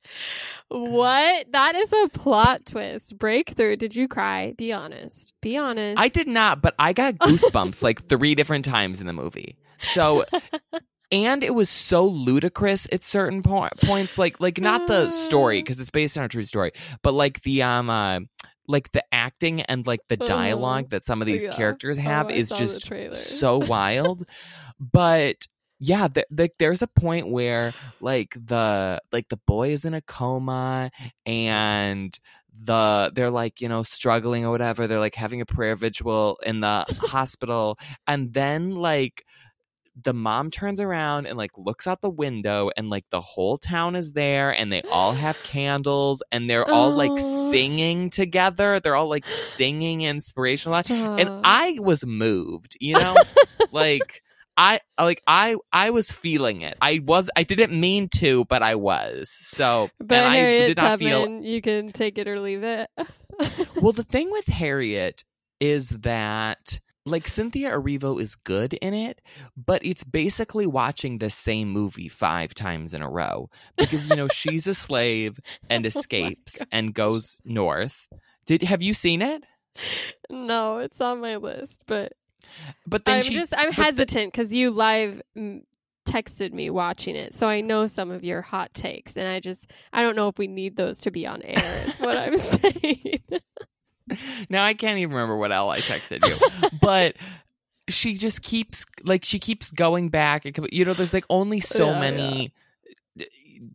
What? 0.70 1.52
That 1.52 1.76
is 1.76 1.94
a 1.94 2.10
plot 2.10 2.66
twist. 2.66 3.18
Breakthrough. 3.20 3.76
Did 3.76 3.96
you 3.96 4.08
cry? 4.08 4.54
Be 4.58 4.72
honest. 4.74 5.34
Be 5.42 5.58
honest. 5.58 6.00
I 6.00 6.08
did 6.08 6.28
not, 6.28 6.62
but 6.64 6.74
I 6.80 6.94
got 6.94 7.14
goosebumps 7.20 7.84
like 7.84 8.08
three 8.10 8.34
different 8.34 8.66
times 8.66 9.00
in 9.00 9.06
the 9.06 9.14
movie. 9.14 9.58
So, 9.82 10.26
and 11.14 11.44
it 11.44 11.54
was 11.56 11.70
so 11.70 12.06
ludicrous 12.06 12.88
at 12.92 13.04
certain 13.04 13.42
po- 13.42 13.70
points, 13.82 14.18
like 14.18 14.40
like 14.42 14.60
not 14.60 14.88
the 14.88 15.10
story 15.12 15.62
because 15.62 15.80
it's 15.80 15.90
based 15.92 16.18
on 16.18 16.26
a 16.26 16.28
true 16.28 16.44
story, 16.44 16.72
but 17.04 17.14
like 17.14 17.42
the 17.44 17.62
um 17.64 17.90
uh, 17.90 18.20
like 18.68 18.92
the 18.92 19.04
acting 19.14 19.62
and 19.62 19.86
like 19.88 20.00
the 20.10 20.16
Uh-huh. 20.16 20.26
dialogue 20.26 20.90
that 20.90 21.06
some 21.06 21.22
of 21.22 21.26
these 21.28 21.44
Yeah. 21.44 21.56
characters 21.56 21.98
Oh, 21.98 22.02
have 22.02 22.28
I 22.30 22.34
is 22.34 22.50
just 22.50 22.82
so 23.14 23.60
wild. 23.60 24.26
but 24.80 25.48
yeah, 25.80 26.08
th- 26.08 26.26
th- 26.36 26.52
there's 26.60 26.82
a 26.82 26.88
point 26.88 27.28
where 27.28 27.74
like 28.00 28.34
the 28.36 29.02
like 29.12 29.28
the 29.30 29.40
boy 29.46 29.72
is 29.72 29.86
in 29.86 29.94
a 29.94 30.02
coma 30.02 30.92
and 31.26 32.18
the 32.56 33.12
they're 33.14 33.32
like 33.32 33.60
you 33.62 33.68
know 33.68 33.84
struggling 33.84 34.46
or 34.46 34.52
whatever 34.52 34.88
they're 34.88 35.00
like 35.00 35.16
having 35.16 35.42
a 35.42 35.46
prayer 35.46 35.76
vigil 35.76 36.38
in 36.46 36.60
the 36.62 36.86
hospital 37.00 37.78
and 38.08 38.34
then 38.34 38.72
like 38.72 39.26
the 40.02 40.14
mom 40.14 40.50
turns 40.50 40.80
around 40.80 41.28
and 41.28 41.38
like 41.38 41.52
looks 41.58 41.86
out 41.86 42.02
the 42.02 42.10
window 42.10 42.72
and 42.76 42.90
like 42.90 43.06
the 43.12 43.22
whole 43.22 43.58
town 43.58 43.96
is 43.96 44.14
there 44.14 44.50
and 44.50 44.72
they 44.72 44.82
all 44.84 45.14
have 45.14 45.38
candles 45.44 46.24
and 46.32 46.50
they're 46.50 46.68
all 46.70 46.92
like 46.92 47.12
Oh. 47.14 47.52
singing 47.52 48.10
together 48.10 48.80
they're 48.80 48.96
all 48.96 49.10
like 49.10 49.30
singing 49.30 50.02
inspirational 50.02 50.82
and 51.20 51.30
I 51.44 51.78
was 51.80 52.06
moved, 52.06 52.76
you 52.80 52.96
know? 52.96 53.16
like 53.72 54.22
I 54.58 54.80
like 55.00 55.22
I 55.28 55.58
I 55.72 55.90
was 55.90 56.12
feeling 56.12 56.62
it. 56.62 56.78
I 56.82 57.02
was 57.04 57.30
I 57.36 57.44
didn't 57.44 57.80
mean 57.80 58.08
to, 58.18 58.46
but 58.46 58.62
I 58.64 58.76
was. 58.76 59.30
So 59.32 59.90
But 60.00 60.18
and 60.18 60.26
I 60.28 60.36
Harriet 60.38 60.68
did 60.68 60.78
not 60.78 61.00
feel 61.00 61.22
Tubman, 61.24 61.44
you 61.44 61.62
can 61.62 61.92
take 61.92 62.18
it 62.18 62.28
or 62.28 62.40
leave 62.40 62.64
it. 62.64 62.90
Well, 63.82 63.94
the 63.94 64.04
thing 64.04 64.30
with 64.32 64.46
Harriet 64.46 65.24
is 65.60 65.90
that 65.90 66.80
like 67.06 67.28
Cynthia 67.28 67.72
Erivo 67.72 68.22
is 68.22 68.36
good 68.36 68.74
in 68.76 68.94
it, 68.94 69.20
but 69.58 69.86
it's 69.86 70.04
basically 70.04 70.66
watching 70.66 71.18
the 71.18 71.30
same 71.30 71.70
movie 71.70 72.08
five 72.10 72.54
times 72.54 72.94
in 72.94 73.02
a 73.02 73.10
row 73.10 73.50
because 73.78 74.08
you 74.08 74.16
know 74.16 74.28
she's 74.34 74.68
a 74.68 74.74
slave 74.74 75.40
and 75.70 75.86
Oh 75.86 75.88
escapes 75.88 76.60
God. 76.60 76.68
and 76.72 76.94
goes 76.94 77.42
north. 77.44 78.08
Did 78.46 78.64
have 78.64 78.82
you 78.82 78.94
seen 78.94 79.22
it? 79.22 79.44
no, 80.30 80.78
it's 80.78 81.02
on 81.02 81.20
my 81.20 81.38
list, 81.38 81.82
but 81.88 82.14
But 82.88 83.06
then 83.06 83.18
I'm 83.18 83.22
she 83.24 83.34
just 83.34 83.54
I'm 83.58 83.68
the- 83.72 83.74
hesitant 83.84 84.32
because 84.34 84.54
you 84.54 84.70
live 84.72 85.22
hesitant 85.36 85.36
because 85.36 85.36
But 85.36 85.36
then 85.36 85.48
I'm 85.48 85.52
just 85.52 85.54
I'm 85.54 85.54
the- 85.54 85.54
hesitant 85.54 85.68
because 85.68 85.74
you 85.74 85.92
live 85.92 86.02
texted 86.08 86.52
me 86.54 86.70
watching 86.70 87.16
it, 87.16 87.34
so 87.34 87.48
I 87.48 87.62
know 87.62 87.88
some 87.88 88.12
of 88.12 88.24
your 88.24 88.42
hot 88.42 88.74
takes, 88.74 89.16
and 89.18 89.28
I 89.28 89.40
just 89.40 89.66
I 89.94 90.02
don't 90.04 90.16
know 90.16 90.28
if 90.28 90.38
we 90.38 90.48
need 90.48 90.76
those 90.76 91.00
to 91.02 91.12
be 91.12 91.26
on 91.26 91.42
air. 91.42 91.86
Is 91.88 91.98
what 92.00 92.18
I'm 92.18 92.38
saying. 92.38 93.22
now 94.50 94.64
I 94.66 94.74
can't 94.74 94.98
even 94.98 95.14
remember 95.16 95.38
what 95.38 95.52
L 95.52 95.70
I 95.70 95.80
texted 95.80 96.28
you, 96.28 96.70
but 96.82 97.16
she 97.90 98.14
just 98.16 98.42
keeps 98.42 98.86
like 99.04 99.26
she 99.26 99.40
keeps 99.40 99.72
going 99.72 100.10
back. 100.10 100.46
and 100.46 100.58
You 100.72 100.86
know, 100.86 100.94
there's 100.94 101.14
like 101.14 101.26
only 101.30 101.60
so 101.60 101.92
Yeah, 101.92 102.00
many 102.00 102.54
uh, 103.20 103.24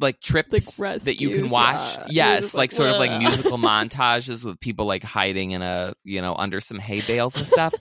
like 0.00 0.20
trips 0.20 0.76
that 0.76 1.20
you 1.20 1.30
can 1.30 1.48
watch. 1.48 1.98
yeah. 2.10 2.34
Yes, 2.34 2.54
like, 2.54 2.54
like, 2.54 2.72
sort 2.72 2.90
of 2.90 2.96
like 2.98 3.18
musical 3.18 3.58
montages 3.58 4.44
with 4.44 4.58
people 4.60 4.86
like 4.86 5.02
hiding 5.02 5.52
in 5.52 5.62
a 5.62 5.94
you 6.04 6.20
know 6.20 6.34
under 6.34 6.60
some 6.60 6.78
hay 6.78 7.00
bales 7.02 7.36
and 7.36 7.46
stuff. 7.48 7.74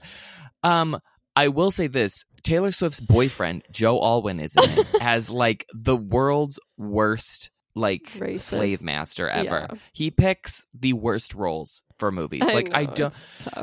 um, 0.64 1.00
I 1.36 1.50
will 1.50 1.72
say 1.72 1.88
this: 1.88 2.24
Taylor 2.44 2.72
Swift's 2.72 3.00
boyfriend 3.02 3.64
Joe 3.72 4.00
Alwyn 4.02 4.40
is 4.40 4.54
in 4.56 4.70
it 4.80 4.88
as 5.02 5.30
like 5.30 5.66
the 5.74 5.96
world's 5.98 6.60
worst 6.78 7.52
like 7.76 8.04
Racist. 8.18 8.40
slave 8.40 8.84
master 8.84 9.30
ever. 9.30 9.68
Yeah. 9.72 9.78
He 9.94 10.10
picks 10.12 10.66
the 10.74 10.94
worst 10.94 11.34
roles 11.36 11.84
for 11.98 12.12
movies. 12.12 12.42
like 12.46 12.74
I 12.74 12.86
don't 12.86 13.14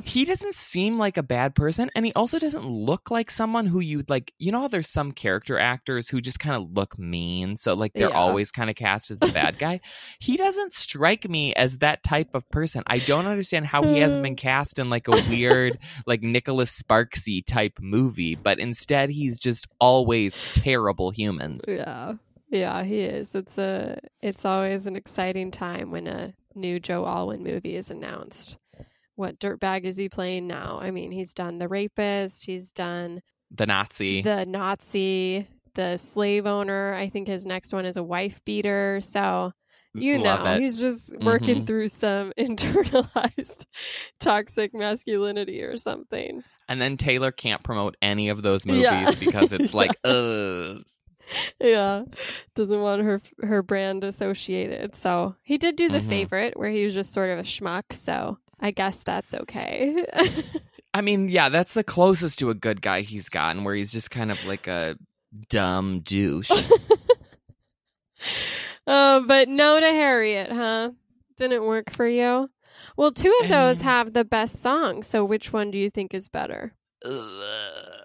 he 0.05 0.25
doesn't 0.25 0.55
seem 0.55 0.99
like 0.99 1.17
a 1.17 1.23
bad 1.23 1.55
person 1.55 1.91
and 1.95 2.05
he 2.05 2.13
also 2.15 2.39
doesn't 2.39 2.65
look 2.67 3.11
like 3.11 3.31
someone 3.31 3.67
who 3.67 3.81
you'd 3.81 4.11
like 4.11 4.33
you 4.39 4.51
know 4.53 4.63
how 4.63 4.69
there's 4.69 4.89
some 4.89 5.13
character 5.13 5.59
actors 5.59 6.09
who 6.09 6.21
just 6.21 6.41
kind 6.41 6.57
of 6.61 6.73
look 6.73 6.99
mean 6.99 7.57
so 7.57 7.75
like 7.75 7.93
they're 7.95 8.09
Yeah. 8.09 8.15
always 8.19 8.51
kind 8.51 8.71
of 8.71 8.77
cast 8.77 9.11
as 9.11 9.19
the 9.19 9.29
bad 9.33 9.59
guy 9.59 9.81
he 10.21 10.37
doesn't 10.37 10.73
strike 10.73 11.29
me 11.29 11.55
as 11.55 11.79
that 11.79 12.03
type 12.03 12.35
of 12.35 12.49
person 12.51 12.83
i 12.87 12.99
don't 12.99 13.27
understand 13.27 13.67
how 13.67 13.83
he 13.83 13.99
hasn't 14.01 14.23
been 14.23 14.37
cast 14.51 14.79
in 14.79 14.91
like 14.91 15.07
a 15.09 15.13
weird 15.29 15.79
like 16.07 16.23
nicholas 16.23 16.83
sparksy 16.83 17.45
type 17.45 17.79
movie 17.81 18.35
but 18.35 18.59
instead 18.59 19.11
he's 19.11 19.39
just 19.39 19.67
always 19.81 20.35
terrible 20.55 21.11
humans 21.11 21.65
Yeah. 21.69 22.15
Yeah, 22.51 22.85
he 22.85 23.01
is. 23.01 23.35
It's 23.35 23.59
a 23.59 23.99
it's 24.23 24.45
always 24.45 24.87
an 24.87 24.95
exciting 24.95 25.51
time 25.51 25.91
when 25.91 26.07
a 26.07 26.35
new 26.55 26.79
Joe 26.81 27.07
Alwyn 27.07 27.43
movie 27.43 27.77
is 27.77 27.91
announced. 27.91 28.57
What 29.17 29.39
dirtbag 29.39 29.85
is 29.85 29.97
he 29.97 30.09
playing 30.09 30.47
now? 30.47 30.79
I 30.83 30.91
mean, 30.91 31.11
he's 31.13 31.35
done 31.35 31.59
The 31.59 31.69
Rapist, 31.69 32.45
he's 32.47 32.73
done 32.73 33.23
the 33.51 33.67
nazi 33.67 34.23
the 34.23 34.45
Nazi, 34.47 35.47
the 35.75 35.97
slave 35.97 36.47
owner. 36.47 36.95
I 36.95 37.09
think 37.09 37.29
his 37.29 37.47
next 37.47 37.73
one 37.73 37.85
is 37.87 37.97
a 37.97 38.03
wife 38.03 38.41
beater. 38.45 38.99
So 39.01 39.53
you 39.97 40.19
Love 40.19 40.43
know, 40.45 40.53
it. 40.55 40.61
he's 40.61 40.81
just 40.81 41.17
working 41.21 41.63
Mhm. 41.63 41.67
through 41.69 41.87
some 41.89 42.33
internalized 42.39 43.65
toxic 44.21 44.75
masculinity 44.75 45.63
or 45.63 45.77
something. 45.77 46.43
and 46.69 46.81
then 46.81 46.97
taylor 46.97 47.31
can't 47.31 47.63
promote 47.63 47.95
any 48.01 48.31
of 48.31 48.41
those 48.43 48.65
movies 48.67 48.85
Yeah. 48.85 49.11
because 49.21 49.53
it's 49.53 49.73
Yeah. 49.73 49.77
like 49.79 49.91
ugh 50.03 50.83
yeah 51.61 52.05
doesn't 52.55 52.81
want 52.81 53.03
her 53.03 53.21
her 53.43 53.63
brand 53.63 54.05
associated 54.05 54.95
so 54.97 55.35
he 55.43 55.59
did 55.59 55.77
do 55.77 55.89
the 55.89 56.01
Mhm. 56.01 56.09
favorite 56.09 56.59
where 56.59 56.71
he 56.71 56.85
was 56.85 56.95
just 56.95 57.13
sort 57.13 57.31
of 57.31 57.39
a 57.39 57.43
schmuck 57.43 57.85
so 57.93 58.39
i 58.61 58.71
guess 58.71 58.99
that's 59.05 59.35
okay 59.35 60.05
I 60.97 61.01
mean, 61.01 61.27
yeah, 61.27 61.49
that's 61.49 61.75
the 61.75 61.83
closest 61.83 62.39
to 62.39 62.51
a 62.51 62.55
good 62.55 62.81
guy 62.81 63.01
he's 63.01 63.29
gotten, 63.29 63.65
where 63.65 63.75
he's 63.75 63.91
just 63.91 64.13
kind 64.13 64.31
of 64.31 64.39
like 64.45 64.69
a 64.69 64.97
dumb 65.49 66.03
douche. 66.05 66.53
uh, 68.87 69.21
but 69.21 69.49
no 69.49 69.81
to 69.81 69.87
harriet 69.87 70.53
huh 70.53 70.91
didn't 71.37 71.65
work 71.67 71.91
for 71.91 72.07
you 72.07 72.49
well 72.97 73.11
two 73.11 73.35
of 73.43 73.49
those 73.49 73.83
have 73.83 74.13
the 74.13 74.25
best 74.25 74.63
song. 74.63 75.03
so 75.03 75.25
which 75.25 75.53
one 75.53 75.71
do 75.71 75.79
you 75.79 75.91
think 75.91 76.15
is 76.15 76.29
better. 76.29 76.75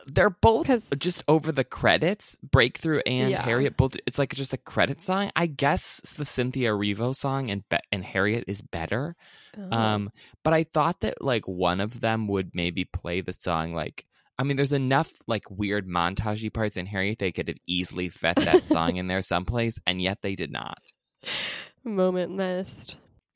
They're 0.08 0.30
both 0.30 0.98
just 1.00 1.24
over 1.28 1.52
the 1.52 1.64
credits. 1.64 2.36
Breakthrough 2.44 3.02
and 3.06 3.32
Yeah. 3.32 3.44
Harriet 3.44 3.78
both. 3.78 3.96
It's 4.06 4.18
like 4.18 4.34
just 4.34 4.54
a 4.54 4.58
credit 4.58 5.02
song. 5.02 5.32
I 5.36 5.46
guess 5.46 6.00
the 6.18 6.26
Cynthia 6.26 6.72
Erivo 6.72 7.16
song 7.16 7.50
and 7.52 7.64
Be- 7.70 7.78
and 7.92 8.04
Harriet 8.04 8.46
is 8.48 8.62
better. 8.62 9.16
Oh. 9.58 9.76
Um, 9.78 10.10
but 10.44 10.54
I 10.54 10.64
thought 10.64 11.02
that 11.02 11.22
like 11.24 11.48
one 11.48 11.80
of 11.80 12.00
them 12.02 12.28
would 12.28 12.52
maybe 12.54 12.86
play 12.86 13.22
the 13.22 13.34
song 13.34 13.74
like. 13.74 14.06
I 14.38 14.44
mean, 14.44 14.56
there's 14.56 14.72
enough 14.72 15.12
like 15.28 15.52
weird 15.52 15.86
montagey 15.86 16.52
parts 16.54 16.78
in 16.78 16.86
Harriet. 16.86 17.20
They 17.20 17.34
could 17.34 17.50
have 17.50 17.58
easily 17.68 18.08
fit 18.08 18.38
that 18.38 18.66
song 18.66 18.96
in 18.96 19.08
there 19.08 19.22
someplace, 19.22 19.78
and 19.86 20.02
yet 20.02 20.20
they 20.22 20.36
did 20.36 20.50
not. 20.50 20.80
moment 21.84 22.32
missed 22.36 22.96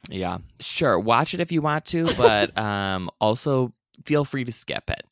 Yeah, 0.09 0.37
sure. 0.61 0.97
Watch 0.99 1.33
it 1.33 1.39
if 1.41 1.51
you 1.51 1.61
want 1.61 1.85
to, 1.87 2.13
but 2.15 2.57
um, 2.57 3.09
also 3.19 3.73
feel 4.05 4.23
free 4.25 4.45
to 4.45 4.51
skip 4.53 4.89
it. 4.89 5.03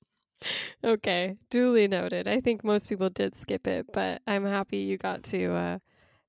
Okay 0.84 1.36
duly 1.50 1.88
noted. 1.88 2.28
I 2.28 2.42
think 2.42 2.64
most 2.64 2.90
people 2.90 3.10
did 3.10 3.36
skip 3.36 3.68
it 3.68 3.86
but 3.94 4.22
i'm 4.28 4.46
happy 4.46 4.78
you 4.78 4.98
got 4.98 5.24
to 5.24 5.54
uh, 5.54 5.78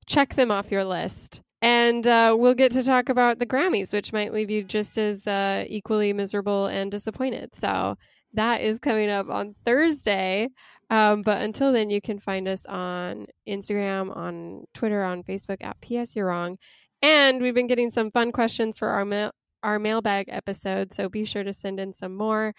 check 0.06 0.34
them 0.34 0.50
off 0.50 0.70
your 0.70 0.84
list. 0.84 1.40
And 1.60 2.04
uh, 2.08 2.34
we'll 2.36 2.54
get 2.54 2.72
to 2.72 2.82
talk 2.82 3.08
about 3.08 3.38
the 3.38 3.46
grammys 3.46 3.92
which 3.92 4.12
might 4.12 4.32
leave 4.32 4.50
you 4.50 4.64
just 4.64 4.98
as 4.98 5.26
uh, 5.26 5.64
equally 5.68 6.12
miserable 6.12 6.66
and 6.66 6.90
disappointed. 6.90 7.54
So 7.54 7.96
that 8.34 8.62
is 8.62 8.78
coming 8.78 9.10
up 9.10 9.28
on 9.28 9.54
thursday. 9.64 10.48
Um, 10.90 11.22
but 11.22 11.40
until 11.42 11.72
then 11.72 11.88
you 11.88 12.00
can 12.00 12.18
find 12.18 12.48
us 12.48 12.66
on 12.66 13.26
instagram 13.48 14.14
on 14.14 14.64
twitter 14.74 15.02
on 15.02 15.22
facebook 15.22 15.62
at 15.62 15.80
ps 15.80 16.16
you're 16.16 16.26
wrong. 16.26 16.58
And 17.00 17.42
we've 17.42 17.54
been 17.54 17.66
getting 17.66 17.90
some 17.90 18.10
fun 18.10 18.32
questions 18.32 18.78
for 18.78 18.88
our 18.88 19.04
mail 19.04 19.32
our 19.62 19.78
mailbag 19.78 20.26
episode 20.28 20.92
so 20.92 21.08
be 21.08 21.24
sure 21.24 21.44
to 21.44 21.52
send 21.52 21.78
in 21.78 21.92
some 21.92 22.16
more 22.16 22.52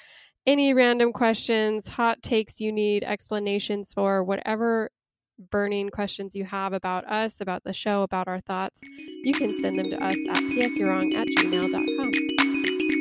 any 0.45 0.73
random 0.73 1.13
questions, 1.13 1.87
hot 1.87 2.21
takes 2.21 2.59
you 2.59 2.71
need, 2.71 3.03
explanations 3.03 3.93
for, 3.93 4.23
whatever 4.23 4.89
burning 5.49 5.89
questions 5.89 6.35
you 6.35 6.45
have 6.45 6.73
about 6.73 7.05
us, 7.05 7.41
about 7.41 7.63
the 7.63 7.73
show, 7.73 8.03
about 8.03 8.27
our 8.27 8.39
thoughts, 8.41 8.81
you 9.23 9.33
can 9.33 9.57
send 9.59 9.77
them 9.77 9.89
to 9.89 10.03
us 10.03 10.15
at 10.29 10.37
psyourwrong 10.37 11.13
at 11.15 11.27
gmail.com. 11.27 12.11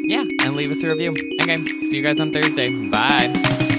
Yeah, 0.04 0.24
and 0.44 0.56
leave 0.56 0.70
us 0.70 0.82
a 0.82 0.88
review. 0.88 1.14
Okay, 1.42 1.56
see 1.56 1.96
you 1.96 2.02
guys 2.02 2.20
on 2.20 2.32
Thursday. 2.32 2.88
Bye. 2.90 3.71